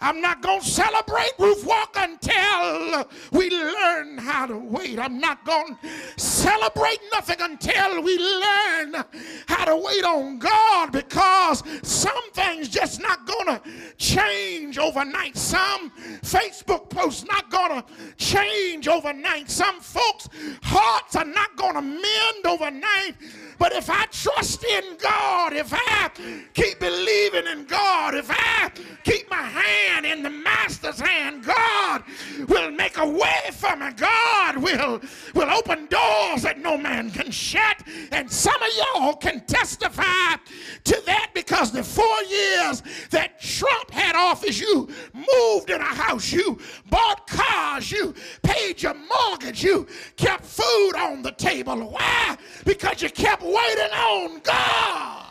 I'm 0.00 0.20
not 0.20 0.40
going 0.40 0.60
to 0.60 0.66
celebrate 0.66 1.32
Ruth 1.38 1.64
Walk 1.64 1.94
until 1.96 3.08
we 3.32 3.50
learn 3.50 4.18
how 4.18 4.46
to 4.46 4.56
wait. 4.56 4.98
I'm 4.98 5.20
not 5.20 5.44
going 5.44 5.76
to 5.76 5.88
celebrate 6.20 6.98
nothing 7.12 7.36
until 7.40 8.02
we 8.02 8.18
learn 8.18 9.04
how 9.46 9.64
to 9.66 9.76
wait 9.76 10.04
on 10.04 10.38
God 10.38 10.92
because 10.92 11.62
some 11.82 12.32
things 12.32 12.68
just 12.68 13.00
not 13.00 13.26
going 13.26 13.46
to 13.46 13.60
change 13.98 14.78
overnight. 14.78 15.36
Some 15.36 15.90
Facebook 16.22 16.88
posts 16.88 17.24
not 17.26 17.50
going 17.50 17.82
to 17.82 17.84
change 18.16 18.88
overnight. 18.88 19.50
Some 19.50 19.80
folks' 19.80 20.28
hearts 20.62 21.16
are 21.16 21.24
not 21.24 21.56
going 21.56 21.74
to 21.74 21.82
mend 21.82 22.46
overnight. 22.46 23.16
But 23.60 23.72
if 23.72 23.90
I 23.90 24.06
trust 24.06 24.64
in 24.64 24.96
God, 24.96 25.52
if 25.52 25.70
I 25.70 26.10
keep 26.54 26.80
believing 26.80 27.46
in 27.46 27.66
God, 27.66 28.14
if 28.14 28.30
I 28.30 28.70
keep 29.04 29.30
my 29.30 29.36
hand 29.36 30.06
in 30.06 30.22
the 30.22 30.30
master's 30.30 30.98
hand, 30.98 31.44
God 31.44 32.02
will 32.48 32.70
make 32.70 32.96
a 32.96 33.06
way 33.06 33.50
for 33.52 33.76
me. 33.76 33.90
God 33.94 34.56
will, 34.56 35.02
will 35.34 35.50
open 35.50 35.86
doors 35.88 36.40
that 36.40 36.56
no 36.58 36.78
man 36.78 37.10
can 37.10 37.30
shut. 37.30 37.82
And 38.12 38.32
some 38.32 38.60
of 38.62 38.68
y'all 38.78 39.16
can 39.16 39.44
testify 39.44 40.36
to 40.84 41.02
that 41.04 41.32
because 41.34 41.70
the 41.70 41.84
four 41.84 42.22
years 42.30 42.82
that 43.10 43.42
Trump 43.42 43.90
had 43.90 44.16
office, 44.16 44.58
you 44.58 44.88
moved 45.12 45.68
in 45.68 45.82
a 45.82 45.84
house, 45.84 46.32
you 46.32 46.58
bought 46.88 47.26
cars, 47.26 47.92
you 47.92 48.14
paid 48.42 48.82
your 48.82 48.94
mortgage, 48.94 49.62
you 49.62 49.86
kept 50.16 50.46
food 50.46 50.92
on 50.96 51.20
the 51.20 51.32
table. 51.32 51.76
Why? 51.90 52.38
Because 52.64 53.02
you 53.02 53.10
kept 53.10 53.42
waiting 53.52 53.92
on 53.92 54.40
God. 54.40 55.26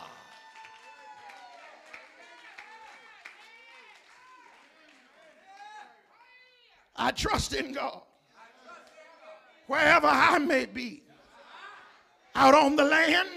I 6.95 7.11
trust 7.11 7.53
in 7.53 7.71
God. 7.73 8.01
Wherever 9.67 10.07
I 10.07 10.37
may 10.39 10.65
be, 10.65 11.03
out 12.35 12.55
on 12.55 12.75
the 12.75 12.83
land, 12.83 13.29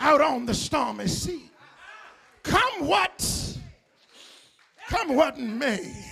out 0.00 0.20
on 0.20 0.44
the 0.44 0.54
stormy 0.54 1.06
sea. 1.06 1.50
Come 2.42 2.86
what, 2.86 3.58
come 4.88 5.14
what 5.14 5.38
may. 5.38 6.04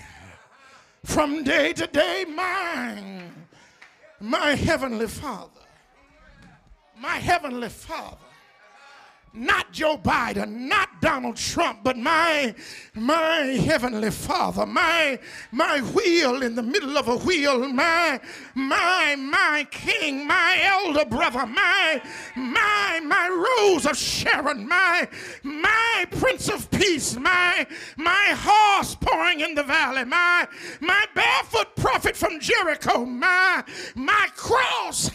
From 1.05 1.45
day 1.45 1.73
to 1.73 1.87
day, 1.87 2.25
mine, 2.29 3.33
my 4.21 4.55
heavenly 4.55 5.09
Father 5.09 5.66
my 7.01 7.17
heavenly 7.17 7.69
Father 7.69 8.17
not 9.37 9.71
Joe 9.71 9.99
Biden, 9.99 10.69
not 10.69 11.01
Donald 11.03 11.37
Trump, 11.37 11.81
but 11.85 11.97
my 11.97 12.55
my 12.95 13.37
heavenly 13.37 14.11
Father, 14.11 14.65
my 14.65 15.19
my 15.53 15.81
wheel 15.93 16.43
in 16.43 16.55
the 16.55 16.63
middle 16.63 16.97
of 16.97 17.09
a 17.09 17.17
wheel, 17.17 17.69
my 17.69 18.19
my 18.55 19.15
my 19.17 19.67
King, 19.71 20.27
my 20.27 20.59
elder 20.63 21.05
brother, 21.05 21.45
my 21.47 22.01
my 22.35 23.01
my 23.05 23.29
Rose 23.29 23.85
of 23.85 23.97
Sharon, 23.97 24.67
my 24.67 25.07
my 25.43 26.07
Prince 26.13 26.49
of 26.49 26.71
Peace, 26.71 27.17
my 27.17 27.67
my 27.97 28.35
horse 28.39 28.95
pouring 28.95 29.41
in 29.41 29.55
the 29.55 29.63
valley, 29.63 30.05
my 30.05 30.49
my 30.81 31.05
barefoot 31.15 31.77
prophet 31.77 32.17
from 32.17 32.41
Jericho, 32.41 33.05
my 33.05 33.63
my 33.95 34.29
cross 34.35 35.11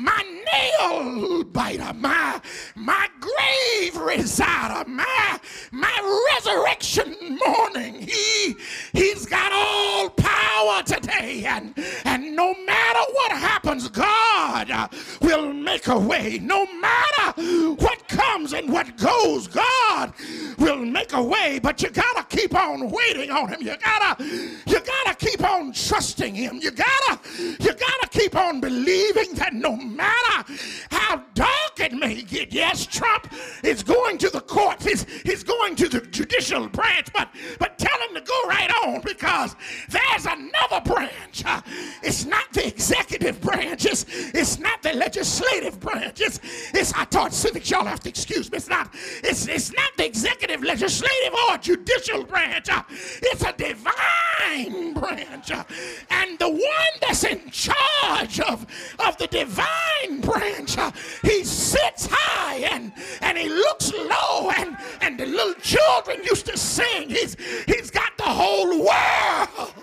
my 0.00 0.22
nail 0.52 1.44
biter, 1.44 1.92
my, 1.94 2.40
my 2.74 3.08
grave 3.20 3.92
resider, 3.94 4.86
my, 4.86 5.38
my 5.72 6.24
resurrection 6.34 7.38
morning. 7.46 7.94
He, 8.00 8.56
he's 8.92 9.26
got 9.26 9.52
all 9.52 10.10
power 10.10 10.82
today. 10.82 11.44
And, 11.46 11.74
and 12.04 12.34
no 12.34 12.54
matter 12.64 13.00
what 13.12 13.32
happens, 13.32 13.88
God 13.88 14.90
will 15.20 15.52
make 15.52 15.86
a 15.88 15.98
way. 15.98 16.38
No 16.42 16.66
matter 16.66 17.42
what 17.74 18.08
comes 18.08 18.52
and 18.52 18.72
what 18.72 18.96
goes, 18.96 19.46
God 19.46 20.12
will 20.58 20.84
make 20.84 21.12
a 21.12 21.22
way. 21.22 21.60
But 21.62 21.82
you 21.82 21.90
gotta 21.90 22.24
keep 22.34 22.54
on 22.54 22.90
waiting 22.90 23.30
on 23.30 23.48
him. 23.48 23.60
You 23.60 23.76
gotta, 23.76 24.24
you 24.24 24.80
gotta 24.80 25.14
keep 25.14 25.44
on 25.44 25.72
trusting 25.72 26.34
him. 26.34 26.58
You 26.62 26.70
gotta, 26.70 27.20
you 27.38 27.74
gotta 27.74 28.08
keep 28.20 28.36
on 28.36 28.60
believing 28.60 29.32
that 29.34 29.54
no 29.54 29.74
matter 29.76 30.52
how 30.90 31.22
dark 31.34 31.78
it 31.78 31.92
may 31.92 32.20
get. 32.22 32.52
Yes, 32.52 32.84
Trump 32.84 33.32
is 33.62 33.82
going 33.82 34.18
to 34.18 34.28
the 34.28 34.40
courts, 34.40 34.84
he's, 34.84 35.06
he's 35.22 35.42
going 35.42 35.74
to 35.76 35.88
the 35.88 36.00
judicial 36.00 36.68
branch, 36.68 37.08
but, 37.14 37.30
but 37.58 37.78
tell 37.78 37.98
him 38.08 38.14
to 38.14 38.20
go 38.20 38.42
right 38.46 38.70
on 38.84 39.00
because 39.00 39.56
there's 39.88 40.26
another 40.26 40.80
branch. 40.84 41.44
Uh, 41.46 41.62
it's 42.02 42.26
not 42.26 42.52
the 42.52 42.66
executive 42.66 43.40
branch, 43.40 43.86
it's, 43.86 44.04
it's 44.34 44.58
not 44.58 44.82
the 44.82 44.92
legislative 44.92 45.80
branch. 45.80 46.20
It's, 46.20 46.40
it's 46.74 46.92
I 46.92 47.04
taught 47.06 47.32
civics, 47.32 47.70
y'all 47.70 47.86
have 47.86 48.00
to 48.00 48.08
excuse 48.10 48.50
me. 48.50 48.56
It's 48.56 48.68
not, 48.68 48.92
it's, 49.24 49.48
it's 49.48 49.72
not 49.72 49.96
the 49.96 50.04
executive, 50.04 50.62
legislative, 50.62 51.34
or 51.48 51.56
judicial 51.56 52.24
branch. 52.24 52.68
Uh, 52.68 52.82
it's 52.90 53.42
a 53.42 53.52
divine 53.52 54.92
branch. 54.92 55.50
Uh, 55.50 55.64
and 56.10 56.38
the 56.38 56.50
one 56.50 56.94
that's 57.00 57.24
in 57.24 57.50
charge 57.50 58.09
of, 58.40 58.66
of 58.98 59.16
the 59.18 59.26
divine 59.26 60.20
branch, 60.20 60.78
uh, 60.78 60.90
he 61.22 61.44
sits 61.44 62.08
high 62.10 62.56
and, 62.72 62.92
and 63.20 63.38
he 63.38 63.48
looks 63.48 63.92
low. 63.92 64.50
And, 64.50 64.76
and 65.00 65.18
the 65.18 65.26
little 65.26 65.54
children 65.54 66.22
used 66.24 66.46
to 66.46 66.56
sing, 66.56 67.08
he's, 67.08 67.36
he's 67.66 67.90
got 67.90 68.16
the 68.16 68.24
whole 68.24 68.84
world 68.84 69.74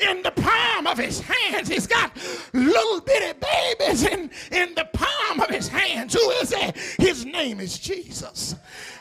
in 0.00 0.22
the 0.22 0.30
palm 0.30 0.86
of 0.86 0.98
his 0.98 1.20
hands. 1.20 1.68
He's 1.68 1.86
got 1.86 2.12
little 2.52 3.00
bitty 3.00 3.38
babies 3.78 4.04
in, 4.04 4.30
in 4.52 4.74
the 4.74 4.88
palm 4.92 5.40
of 5.40 5.48
his 5.48 5.68
hands. 5.68 6.14
Who 6.14 6.30
is 6.30 6.50
that? 6.50 6.76
His 6.98 7.24
name 7.24 7.60
is 7.60 7.78
Jesus. 7.78 8.54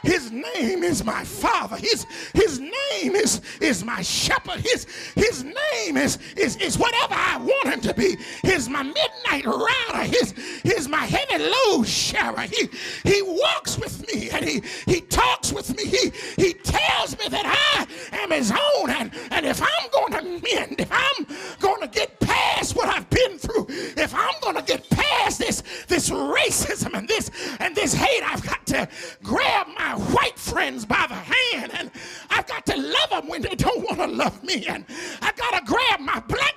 His 0.08 0.32
name 0.32 0.84
is 0.84 1.04
my 1.04 1.26
father. 1.26 1.76
His, 1.76 2.06
his 2.34 2.62
name 2.62 3.14
is, 3.14 3.42
is 3.60 3.84
my 3.84 4.02
shepherd. 4.02 4.62
His, 4.62 4.86
his 5.16 5.44
name 5.44 5.98
is, 5.98 6.18
is, 6.38 6.56
is 6.58 6.78
whatever 6.78 7.14
I 7.14 7.38
want 7.38 7.74
him 7.74 7.82
to 7.82 7.94
be. 7.94 8.16
He's 8.42 8.70
my 8.70 8.84
midnight 8.84 9.46
rider. 9.46 10.04
His, 10.04 10.34
he's 10.64 10.88
my 10.88 11.06
heavy 11.06 11.44
load 11.44 11.88
sharer. 11.88 12.42
He, 12.42 12.70
he 13.04 13.22
walks 13.22 13.78
with 13.78 14.08
me 14.08 14.30
and 14.30 14.46
he, 14.46 14.62
he 14.86 15.02
talks 15.02 15.52
with 15.52 15.76
me. 15.76 15.86
He, 15.86 16.12
he 16.36 16.54
tells 16.54 17.18
me 17.20 17.28
that 17.30 17.46
I 17.46 18.18
am 18.18 18.32
his 18.32 18.52
own. 18.52 18.90
And, 18.90 19.12
and 19.32 19.46
if 19.46 19.62
I'm 19.62 19.90
going 19.92 20.14
to 20.14 20.22
mend, 20.22 20.80
if 20.80 20.90
I'm 20.92 21.26
going 21.60 21.82
to 21.82 21.88
get 21.88 22.20
past 22.20 22.76
what 22.76 22.90
I've 22.90 23.10
been 23.10 23.38
through, 23.38 23.68
if 23.70 24.14
I'm 24.14 24.34
going 24.42 24.56
to 24.56 24.64
get 24.64 24.90
past 24.90 25.40
this, 25.40 25.64
this 25.88 26.10
racism 26.10 26.98
and 26.98 27.08
this 27.08 27.30
and 27.60 27.76
this 27.76 27.94
hate, 27.94 28.24
I've 28.24 28.44
got 28.44 28.66
to 28.68 28.88
grab 29.24 29.68
my 29.78 29.96
white 30.14 30.38
friends 30.38 30.86
by 30.86 31.06
the 31.08 31.16
hand 31.16 31.72
and 31.74 31.92
I've 32.30 32.48
got 32.48 32.66
to 32.68 32.78
love 32.78 33.10
them 33.10 33.28
when 33.28 33.42
they 33.42 33.56
don't 33.56 33.84
want 33.84 33.98
to 34.00 34.08
love 34.08 34.44
me. 34.44 34.66
And 34.68 34.86
I've 35.22 35.36
got 35.36 35.52
to 35.58 35.66
grab 35.66 36.00
my 36.00 36.20
black 36.22 36.48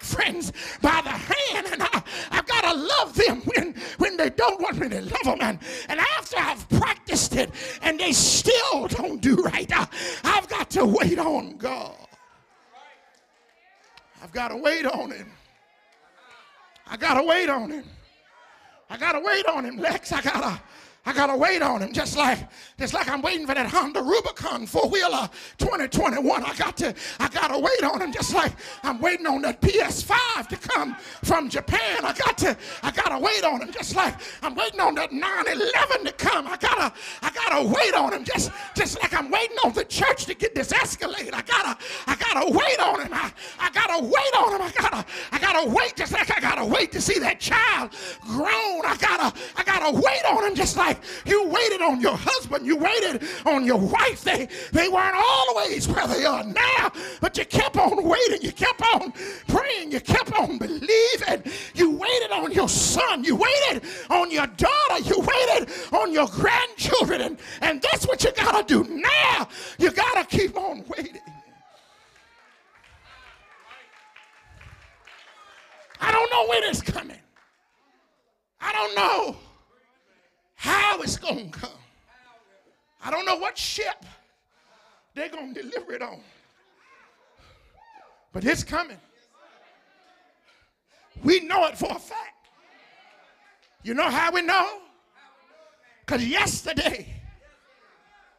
really 4.81 5.01
love 5.01 5.23
them. 5.25 5.39
And, 5.41 5.59
and 5.89 6.01
after 6.01 6.37
I've 6.39 6.69
practiced 6.69 7.37
it 7.37 7.51
and 7.83 8.01
they 8.01 8.13
still 8.13 8.89
don't 8.89 9.21
do 9.21 9.37
right, 9.37 9.71
I, 9.73 9.87
I've 10.25 10.49
got 10.49 10.71
to 10.71 10.87
wait 10.87 11.19
on 11.19 11.57
God. 11.57 11.95
I've 14.23 14.33
got 14.33 14.49
to 14.49 14.57
wait 14.57 14.87
on 14.87 15.13
Him. 15.13 15.31
I 16.87 16.97
got 16.97 17.15
to 17.15 17.23
wait 17.23 17.49
on 17.49 17.71
Him. 17.71 17.85
I 18.89 18.97
got 18.97 19.13
to 19.13 19.21
wait 19.21 19.47
on 19.61 19.67
Him, 19.67 19.77
Lex. 19.77 20.13
I 20.13 20.23
got 20.23 20.41
to. 20.41 20.61
I 21.07 21.15
gotta 21.15 21.35
wait 21.35 21.63
on 21.63 21.81
him, 21.81 21.95
just 21.95 22.15
like 22.15 22.47
just 22.79 22.93
like 22.93 23.09
I'm 23.09 23.23
waiting 23.23 23.47
for 23.47 23.55
that 23.55 23.67
Honda 23.67 24.03
Rubicon 24.03 24.67
four 24.67 24.87
wheeler 24.91 25.31
2021. 25.57 26.45
I 26.45 26.55
got 26.55 26.77
to 26.77 26.95
I 27.19 27.29
gotta 27.29 27.59
wait 27.59 27.83
on 27.83 28.03
him, 28.03 28.13
just 28.13 28.35
like 28.35 28.53
I'm 28.83 29.01
waiting 29.01 29.27
on 29.27 29.41
that 29.43 29.63
PS5 29.63 30.49
to 30.49 30.57
come 30.57 30.95
from 31.25 31.49
Japan. 31.49 32.05
I 32.05 32.13
got 32.13 32.37
to 32.39 32.57
I 32.83 32.91
gotta 32.91 33.19
wait 33.19 33.43
on 33.45 33.63
him, 33.63 33.73
just 33.73 33.97
like 33.97 34.15
I'm 34.43 34.55
waiting 34.55 34.79
on 34.79 34.95
that 34.97 35.11
911 35.11 36.05
to 36.05 36.13
come. 36.13 36.47
I 36.47 36.59
gotta 36.59 36.93
I 37.23 37.31
gotta 37.31 37.67
wait 37.67 37.95
on 37.95 38.13
him, 38.13 38.23
just 38.23 38.53
just 38.77 39.01
like 39.01 39.15
I'm 39.15 39.31
waiting 39.31 39.57
on 39.65 39.73
the 39.73 39.87
church 39.87 40.27
to 40.27 40.35
get 40.35 40.55
this 40.55 40.71
Escalade. 40.71 41.33
I 41.33 41.41
gotta 41.41 41.79
I 42.07 42.15
gotta 42.15 42.51
wait 42.51 42.79
on 42.79 43.01
him. 43.01 43.15
I, 43.15 43.33
I 43.59 43.71
gotta 43.71 44.05
wait 44.05 44.35
on 44.37 44.53
him. 44.53 44.63
I 44.63 44.71
gotta 44.71 45.07
I 45.33 45.39
gotta 45.53 45.69
wait, 45.71 45.97
just 45.97 46.13
like 46.13 46.31
I 46.31 46.41
gotta 46.41 46.65
wait 46.65 46.93
to 46.93 47.01
see 47.01 47.19
that 47.21 47.41
child 47.41 47.91
grown. 48.21 48.85
I 48.85 48.97
gotta 48.99 49.37
I 49.57 49.65
gotta 49.65 49.93
wait 49.99 50.25
on 50.29 50.45
him, 50.45 50.55
just 50.55 50.77
like 50.77 50.99
you 51.25 51.49
waited 51.49 51.83
on 51.83 52.01
your 52.01 52.17
husband, 52.17 52.67
you 52.67 52.77
waited 52.77 53.23
on 53.47 53.65
your 53.65 53.79
wife. 53.79 54.23
They, 54.23 54.49
they 54.73 54.89
weren't 54.89 55.17
always 55.17 55.89
where 55.89 56.07
they 56.07 56.25
are 56.25 56.45
now, 56.45 56.93
but 57.21 57.37
you 57.37 57.45
kept 57.45 57.77
on 57.77 58.03
waiting, 58.05 58.43
you 58.43 58.53
kept 58.53 58.83
on 58.95 59.13
praying, 59.49 59.93
you 59.93 60.01
kept 60.01 60.33
on 60.33 60.59
believing. 60.59 61.43
You 61.75 61.91
waited 61.93 62.31
on 62.31 62.53
your 62.53 62.69
son, 62.69 63.25
you 63.25 63.37
waited 63.37 63.83
on 64.09 64.31
your 64.31 64.47
daughter, 64.47 65.03
you 65.05 65.19
waited 65.19 65.69
on 65.93 66.13
your 66.13 66.29
grandchildren, 66.29 67.21
and, 67.23 67.39
and 67.61 67.83
that's 67.83 68.07
what 68.07 68.23
you 68.25 68.33
got 68.33 68.67
to 68.67 68.85
do 68.85 68.89
now. 68.91 69.49
You 69.79 69.91
got 69.91 70.31
to 70.31 70.37
keep 70.37 70.57
on 70.57 70.85
waiting. 70.89 71.21
I 76.01 76.13
don't 76.13 76.31
know 76.31 76.47
when 76.49 76.65
it's 76.65 76.81
coming. 76.81 77.19
I 78.61 78.73
don't 78.73 78.95
know 78.95 79.37
how 80.55 81.01
it's 81.01 81.17
going 81.17 81.51
to 81.51 81.59
come. 81.59 81.71
I 83.03 83.11
don't 83.11 83.25
know 83.25 83.37
what 83.37 83.57
ship 83.57 84.05
they're 85.15 85.29
going 85.29 85.55
to 85.55 85.63
deliver 85.63 85.93
it 85.93 86.03
on. 86.03 86.21
But 88.33 88.45
it's 88.45 88.63
coming. 88.63 88.99
We 91.23 91.41
know 91.41 91.67
it 91.67 91.77
for 91.77 91.91
a 91.91 91.99
fact. 91.99 92.49
You 93.83 93.95
know 93.95 94.09
how 94.09 94.31
we 94.33 94.43
know? 94.43 94.79
Because 96.05 96.27
yesterday, 96.27 97.07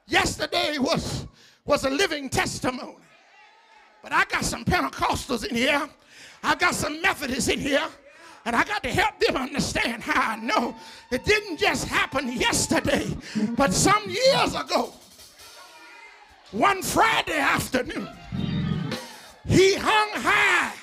yesterday 0.08 0.78
was, 0.78 1.26
was 1.66 1.86
a 1.86 1.90
living 1.90 2.30
testimony. 2.30 2.96
But 4.04 4.14
I 4.14 4.26
got 4.26 4.44
some 4.44 4.66
Pentecostals 4.66 5.46
in 5.46 5.56
here. 5.56 5.90
I 6.44 6.56
got 6.56 6.76
some 6.76 7.02
Methodists 7.02 7.50
in 7.50 7.60
here. 7.60 7.88
And 8.44 8.56
I 8.56 8.64
got 8.64 8.82
to 8.82 8.90
help 8.90 9.20
them 9.20 9.38
understand 9.38 10.02
how 10.02 10.32
I 10.32 10.36
know 10.38 10.76
it 11.12 11.24
didn't 11.24 11.58
just 11.58 11.88
happen 11.88 12.32
yesterday, 12.32 13.06
but 13.56 13.72
some 13.72 14.04
years 14.10 14.56
ago. 14.56 14.94
One 16.52 16.82
Friday 16.82 17.38
afternoon, 17.38 18.10
he 19.46 19.76
hung 19.76 20.10
high, 20.14 20.74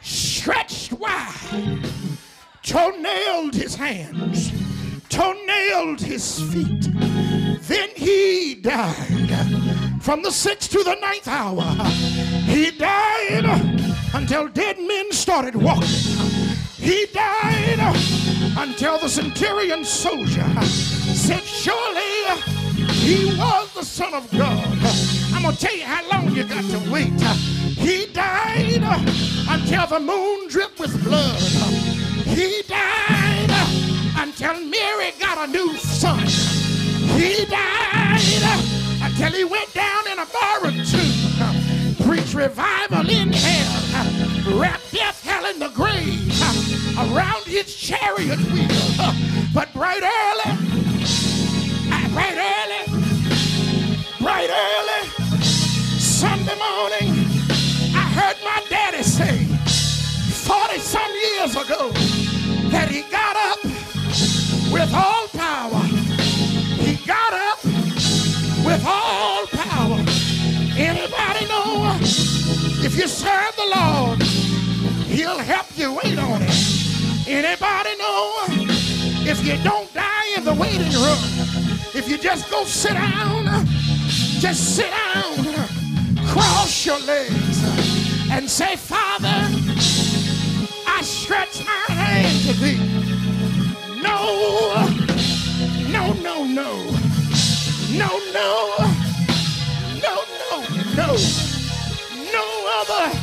stretched 0.00 0.94
wide, 0.94 1.80
toe-nailed 2.64 3.54
his 3.54 3.76
hands, 3.76 4.50
toe-nailed 5.08 6.00
his 6.00 6.40
feet. 6.52 6.88
Then 7.62 7.90
he 7.94 8.56
died 8.56 10.02
from 10.02 10.22
the 10.22 10.32
sixth 10.32 10.72
to 10.72 10.82
the 10.82 10.96
ninth 10.96 11.28
hour. 11.28 11.62
He 12.46 12.72
died 12.72 13.75
until 14.16 14.48
dead 14.48 14.78
men 14.78 15.12
started 15.12 15.54
walking. 15.54 15.88
He 16.78 17.04
died 17.12 17.78
until 18.56 18.98
the 18.98 19.10
centurion 19.10 19.84
soldier 19.84 20.46
said, 20.62 21.42
Surely 21.42 22.24
he 22.92 23.26
was 23.36 23.74
the 23.74 23.84
Son 23.84 24.14
of 24.14 24.30
God. 24.30 24.66
I'm 25.34 25.42
going 25.42 25.54
to 25.54 25.60
tell 25.60 25.76
you 25.76 25.84
how 25.84 26.08
long 26.10 26.34
you 26.34 26.44
got 26.44 26.64
to 26.64 26.90
wait. 26.90 27.20
He 27.76 28.06
died 28.06 28.82
until 29.50 29.86
the 29.86 30.00
moon 30.00 30.48
dripped 30.48 30.80
with 30.80 31.04
blood. 31.04 31.38
He 32.24 32.62
died 32.66 33.50
until 34.16 34.54
Mary 34.64 35.12
got 35.20 35.46
a 35.46 35.52
new 35.52 35.76
son. 35.76 36.20
He 37.18 37.44
died 37.44 38.60
until 39.02 39.32
he 39.32 39.44
went 39.44 39.74
down 39.74 40.08
in 40.08 40.18
a 40.18 40.26
borrowed 40.26 40.86
tomb. 40.86 42.06
Preach 42.08 42.32
revival 42.32 43.10
in 43.10 43.30
hell. 43.30 43.85
Wrap 44.56 44.80
death, 44.90 45.22
hell, 45.22 45.44
in 45.44 45.58
the 45.58 45.68
grave 45.68 46.32
around 46.98 47.44
his 47.44 47.74
chariot 47.74 48.38
wheel. 48.50 49.12
But 49.52 49.70
bright 49.74 50.02
early, 50.02 50.50
ah, 51.92 52.08
bright 52.14 52.38
early, 52.38 52.82
bright 54.18 54.48
early, 54.48 55.02
Sunday 55.98 56.56
morning, 56.56 57.12
I 57.94 58.04
heard 58.16 58.36
my 58.44 58.62
daddy 58.70 59.02
say 59.02 59.44
40 59.44 60.78
some 60.78 61.12
years 61.12 61.52
ago 61.54 61.90
that 62.70 62.88
he 62.90 63.02
got 63.10 63.36
up 63.36 63.62
with 64.72 64.92
all 64.94 65.28
power. 65.28 65.82
He 66.80 66.96
got 67.06 67.32
up 67.34 67.62
with 68.64 68.84
all 68.86 69.05
waiting 80.76 80.92
room, 81.00 81.18
if 81.94 82.08
you 82.08 82.18
just 82.18 82.50
go 82.50 82.64
sit 82.64 82.94
down, 82.94 83.66
just 84.40 84.76
sit 84.76 84.90
down, 84.90 85.44
cross 86.26 86.84
your 86.84 86.98
legs, 87.00 87.64
and 88.30 88.48
say, 88.48 88.76
Father, 88.76 89.48
I 90.86 91.00
stretch 91.02 91.64
my 91.64 91.94
hand 91.94 92.42
to 92.46 92.52
thee. 92.60 92.78
No, 94.02 94.86
no, 95.88 96.12
no, 96.14 96.44
no, 96.44 96.84
no, 97.92 98.20
no, 98.32 98.76
no, 100.02 100.24
no, 100.42 100.64
no, 100.94 101.16
no 102.32 102.46
other 102.80 103.16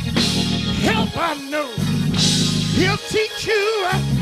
help 0.82 1.16
I 1.16 1.34
know. 1.50 1.68
He'll 2.76 2.96
teach 2.96 3.46
you 3.46 4.13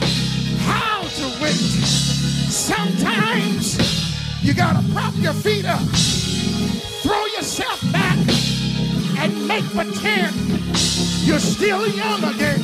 you 4.43 4.53
gotta 4.55 4.83
prop 4.93 5.15
your 5.17 5.33
feet 5.33 5.65
up, 5.65 5.81
throw 7.03 7.25
yourself 7.27 7.81
back, 7.93 8.19
and 9.19 9.47
make 9.47 9.65
pretend 9.71 10.35
you're 11.25 11.39
still 11.39 11.87
young 11.87 12.25
again. 12.25 12.61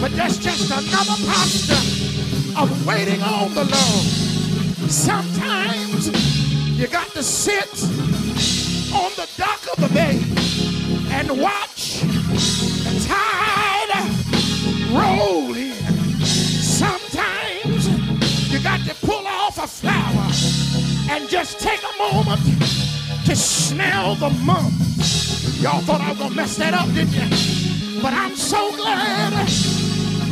But 0.00 0.12
that's 0.12 0.36
just 0.36 0.70
another 0.70 1.16
posture 1.30 2.60
of 2.60 2.86
waiting 2.86 3.22
on 3.22 3.54
the 3.54 3.64
Lord. 3.64 4.90
Sometimes 4.90 6.08
you 6.78 6.88
got 6.88 7.08
to 7.10 7.22
sit 7.22 7.82
on 8.92 9.12
the 9.14 9.28
dock 9.36 9.62
of 9.72 9.88
the 9.88 9.94
bay 9.94 10.20
and 11.10 11.40
watch 11.40 12.00
the 12.00 13.06
tide 13.06 13.66
roll 14.90 15.54
in. 15.54 15.74
Sometimes 16.24 17.88
you 18.50 18.58
got 18.60 18.80
to 18.80 18.94
pull 19.06 19.26
off 19.26 19.62
a 19.62 19.66
flower 19.68 20.95
and 21.10 21.28
just 21.28 21.60
take 21.60 21.80
a 21.82 21.98
moment 21.98 22.40
to 23.26 23.36
smell 23.36 24.14
the 24.16 24.30
mum. 24.44 24.72
Y'all 25.60 25.80
thought 25.82 26.00
I 26.00 26.10
was 26.10 26.18
gonna 26.18 26.34
mess 26.34 26.56
that 26.56 26.74
up, 26.74 26.86
didn't 26.94 27.14
you? 27.14 28.02
But 28.02 28.12
I'm 28.12 28.36
so 28.36 28.74
glad, 28.76 29.48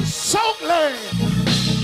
so 0.05 0.41
glad 0.61 0.99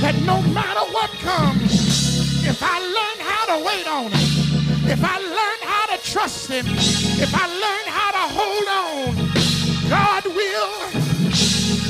that 0.02 0.14
no 0.22 0.42
matter 0.52 0.84
what 0.92 1.10
comes, 1.20 2.46
if 2.46 2.62
I 2.62 2.78
learn 2.78 3.18
how 3.20 3.44
to 3.56 3.64
wait 3.64 3.86
on 3.86 4.10
him, 4.10 4.88
if 4.88 5.02
I 5.04 5.18
learn 5.18 5.60
how 5.62 5.96
to 5.96 6.02
trust 6.02 6.50
him, 6.50 6.66
if 6.68 7.32
I 7.34 7.46
learn 7.46 7.86
how 7.86 8.10
to 8.18 8.24
hold 8.38 8.68
on, 8.68 9.30
God 9.88 10.24
will, 10.26 10.80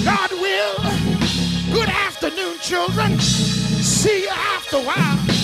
God 0.04 0.30
will. 0.32 1.72
Good 1.72 1.88
afternoon, 1.88 2.58
children. 2.60 3.18
See 3.18 4.22
you 4.22 4.28
after 4.28 4.76
a 4.76 4.82
while. 4.82 5.39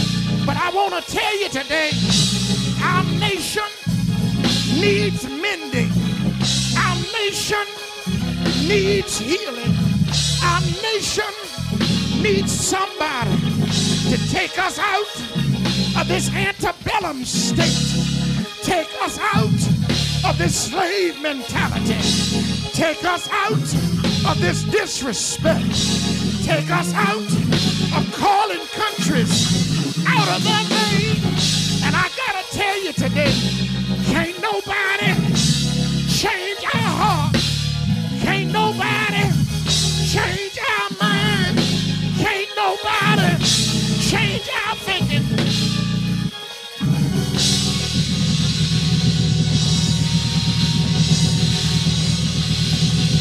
But 0.47 0.57
I 0.59 0.71
want 0.71 0.95
to 0.95 1.11
tell 1.11 1.41
you 1.41 1.49
today, 1.49 1.91
our 2.81 3.03
nation 3.19 3.65
needs 4.81 5.25
mending. 5.25 5.91
Our 6.79 6.97
nation 7.19 7.67
needs 8.69 9.19
healing. 9.19 9.75
Our 10.45 10.61
nation 10.83 11.33
needs 12.23 12.53
somebody 12.53 13.37
to 14.09 14.31
take 14.31 14.57
us 14.57 14.79
out 14.79 16.01
of 16.01 16.07
this 16.07 16.33
antebellum 16.33 17.25
state. 17.25 18.07
Take 18.63 18.89
us 19.03 19.19
out 19.19 20.31
of 20.31 20.39
this 20.39 20.71
slave 20.71 21.21
mentality. 21.21 21.99
Take 22.71 23.05
us 23.05 23.29
out 23.33 24.31
of 24.31 24.41
this 24.41 24.63
disrespect. 24.63 25.75
Take 26.45 26.71
us 26.71 26.95
out 26.95 27.31
of 27.99 28.15
calling 28.15 28.65
countries 28.69 29.66
of 30.29 30.43
their 30.43 30.65
name. 30.69 31.17
And 31.85 31.95
I 31.95 32.11
gotta 32.17 32.43
tell 32.51 32.83
you 32.83 32.93
today, 32.93 33.33
can't 34.11 34.41
nobody 34.43 35.15
change 36.09 36.63
our 36.75 36.91
heart. 37.01 37.37
Can't 38.23 38.51
nobody 38.51 39.25
change 40.11 40.59
our 40.59 40.89
mind. 41.01 41.59
Can't 42.19 42.51
nobody 42.57 43.45
change 44.03 44.49
our 44.67 44.75
thinking. 44.87 45.25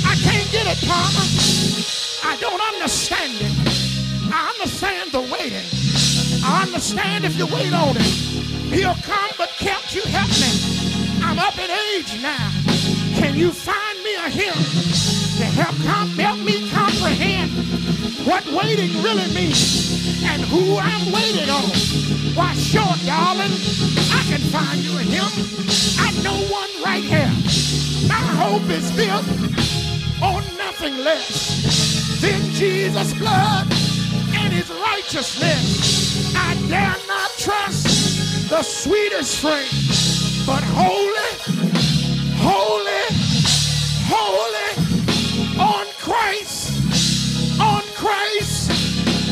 I 0.05 0.15
can't 0.25 0.51
get 0.51 0.65
it, 0.65 0.79
Palmer. 0.87 1.27
I 2.23 2.37
don't 2.39 2.61
understand 2.73 3.33
it. 3.41 3.53
I 4.33 4.49
understand 4.57 5.11
the 5.11 5.21
waiting. 5.21 5.74
Understand 6.85 7.25
if 7.25 7.35
you 7.35 7.47
wait 7.47 7.73
on 7.73 7.95
him, 7.95 8.03
he'll 8.69 8.93
come, 9.01 9.31
but 9.39 9.49
can't 9.57 9.95
you 9.95 10.03
help 10.03 10.29
me? 10.37 10.53
I'm 11.25 11.39
up 11.39 11.57
in 11.57 11.71
age 11.71 12.21
now. 12.21 12.51
Can 13.15 13.33
you 13.35 13.51
find 13.51 13.97
me 14.03 14.13
a 14.13 14.29
hymn 14.29 14.53
to 15.39 15.45
help, 15.57 15.75
com- 15.81 16.09
help 16.09 16.39
me 16.41 16.69
comprehend 16.69 17.49
what 18.27 18.45
waiting 18.51 19.01
really 19.01 19.25
means 19.33 20.21
and 20.25 20.43
who 20.43 20.77
I'm 20.77 21.11
waiting 21.11 21.49
on? 21.49 21.73
Why, 22.37 22.53
sure, 22.53 22.93
darling, 23.03 23.57
I 24.13 24.21
can 24.29 24.41
find 24.53 24.77
you 24.77 24.95
a 24.99 25.01
hymn. 25.01 25.33
I 25.97 26.11
know 26.21 26.37
one 26.53 26.69
right 26.85 27.03
here. 27.03 27.33
My 28.07 28.21
hope 28.37 28.69
is 28.69 28.91
built 28.91 29.25
on 30.21 30.43
nothing 30.55 30.95
less 30.99 32.21
than 32.21 32.41
Jesus' 32.51 33.17
blood 33.17 33.94
his 34.65 34.77
righteousness. 34.79 36.35
I 36.35 36.55
dare 36.67 36.95
not 37.07 37.31
trust 37.37 38.49
the 38.49 38.61
sweetest 38.61 39.39
frame, 39.39 39.65
but 40.45 40.63
holy, 40.63 41.31
holy, 42.37 43.05
holy 44.07 44.69
on 45.59 45.85
Christ, 45.99 47.59
on 47.59 47.81
Christ, 47.95 48.71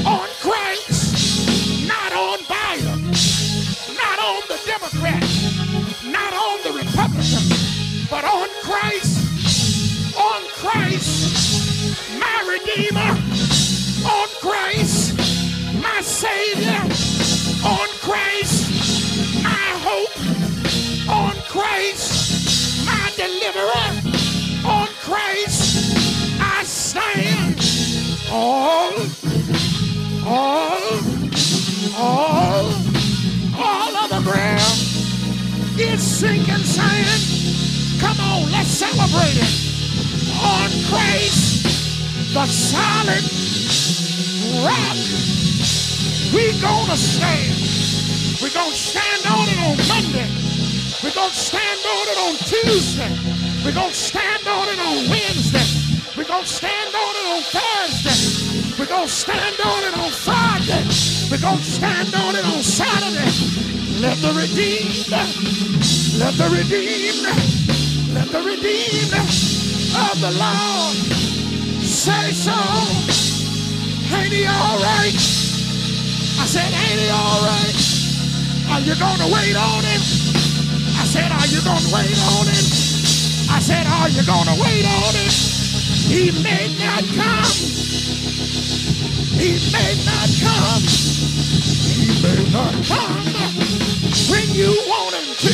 on 0.06 0.28
Christ, 0.42 1.88
not 1.88 2.14
on 2.14 2.40
Biden, 2.40 3.02
not 3.96 4.20
on 4.20 4.42
the 4.48 4.60
Democrat, 4.66 5.24
not 6.12 6.34
on 6.34 6.62
the 6.64 6.74
Republican, 6.80 7.44
but 8.10 8.24
on 8.24 8.50
Christ, 8.62 10.18
on 10.18 10.42
Christ, 10.60 11.63
Christ, 21.84 22.86
my 22.86 23.12
deliverer, 23.18 23.92
on 24.66 24.88
Christ, 25.04 26.40
I 26.40 26.64
stand. 26.64 27.60
All, 28.32 28.94
all, 30.26 30.80
all, 31.98 32.72
all 33.58 33.98
of 33.98 34.10
the 34.12 34.22
ground 34.24 34.80
is 35.78 36.02
sinking 36.02 36.64
sand. 36.64 38.00
Come 38.00 38.18
on, 38.32 38.50
let's 38.54 38.70
celebrate 38.70 39.36
it. 39.36 39.52
On 40.40 40.70
Christ, 40.88 41.66
the 42.34 42.46
solid 42.46 43.26
rock, 44.64 44.96
we 46.34 46.58
gonna 46.62 46.96
stand. 46.96 48.42
We're 48.42 48.54
gonna 48.54 48.72
stand 48.72 49.26
on 49.26 49.50
it 49.50 49.60
on 49.60 49.88
Monday. 49.90 50.43
We're 51.04 51.12
gonna 51.12 51.34
stand 51.34 51.82
on 51.84 52.08
it 52.08 52.18
on 52.18 52.34
Tuesday. 52.48 53.12
We're 53.66 53.76
gonna 53.76 53.94
stand 53.94 54.48
on 54.48 54.70
it 54.70 54.80
on 54.80 55.10
Wednesday. 55.12 55.68
We're 56.16 56.24
gonna 56.24 56.46
stand 56.46 56.96
on 56.96 57.14
it 57.20 57.26
on 57.28 57.42
Thursday. 57.44 58.80
We're 58.80 58.88
gonna 58.88 59.10
stand 59.10 59.60
on 59.66 59.84
it 59.84 59.98
on 59.98 60.12
Friday. 60.12 60.88
We're 61.30 61.42
gonna 61.44 61.62
stand 61.62 62.16
on 62.16 62.36
it 62.38 62.46
on 62.46 62.64
Saturday. 62.64 63.28
Let 64.00 64.16
the 64.24 64.32
redeemed, 64.32 65.12
let 66.20 66.36
the 66.40 66.48
redeemed, 66.48 67.28
let 68.16 68.30
the 68.32 68.42
redeemed 68.42 69.14
of 70.08 70.16
the 70.24 70.32
Lord 70.32 70.96
say 71.84 72.32
so. 72.32 72.56
Ain't 74.16 74.32
he 74.32 74.46
all 74.48 74.80
right? 74.80 75.20
I 76.40 76.46
said, 76.48 76.72
ain't 76.72 77.00
he 77.02 77.10
all 77.10 77.42
right? 77.44 77.76
Are 78.72 78.80
you 78.80 78.96
gonna 78.96 79.28
wait 79.28 79.58
on 79.58 79.84
him? 79.84 80.43
I 81.04 81.06
said, 81.06 81.32
are 81.34 81.48
you 81.48 81.60
gonna 81.68 81.92
wait 81.92 82.16
on 82.16 82.48
him? 82.48 82.64
I 83.52 83.60
said, 83.60 83.86
are 83.86 84.08
you 84.08 84.24
gonna 84.24 84.56
wait 84.56 84.88
on 84.88 85.12
him? 85.12 85.28
He 86.08 86.32
may 86.42 86.72
not 86.80 87.04
come. 87.12 87.44
He 89.36 89.60
may 89.76 90.00
not 90.08 90.32
come. 90.40 90.80
He 91.92 92.08
may 92.24 92.40
not 92.56 92.72
come 92.88 93.20
when 94.32 94.48
you 94.56 94.72
want 94.88 95.20
him 95.20 95.28
to. 95.44 95.54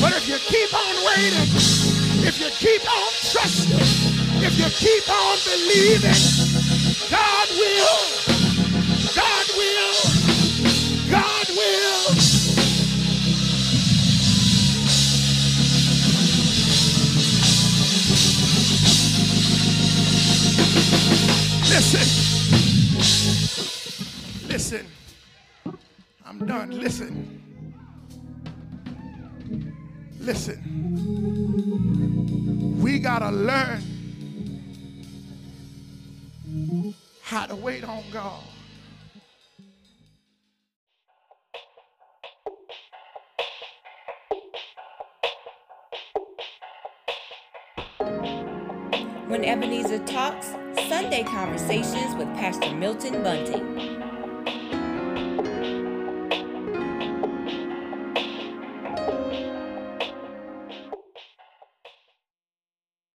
But 0.00 0.16
if 0.16 0.24
you 0.32 0.40
keep 0.48 0.72
on 0.72 0.96
waiting, 1.12 1.44
if 2.24 2.40
you 2.40 2.48
keep 2.56 2.88
on 2.88 3.12
trusting, 3.20 3.76
if 4.40 4.56
you 4.56 4.64
keep 4.72 5.04
on 5.12 5.36
believing, 5.44 6.24
God 7.12 7.48
will, 7.52 8.00
God 9.12 9.46
will, 9.60 9.92
God 11.10 11.48
will. 11.52 11.93
Listen. 21.74 22.06
Listen. 24.48 24.86
I'm 26.24 26.46
done. 26.46 26.70
Listen. 26.70 27.42
Listen. 30.20 30.62
We 32.80 33.00
got 33.00 33.18
to 33.18 33.30
learn 33.32 33.82
how 37.22 37.46
to 37.46 37.56
wait 37.56 37.82
on 37.82 38.04
God. 38.12 38.44
When 49.26 49.44
Ebenezer 49.44 49.98
Talks, 50.04 50.54
Sunday 50.88 51.22
Conversations 51.24 52.14
with 52.16 52.28
Pastor 52.36 52.74
Milton 52.74 53.22
Bunting. 53.22 54.03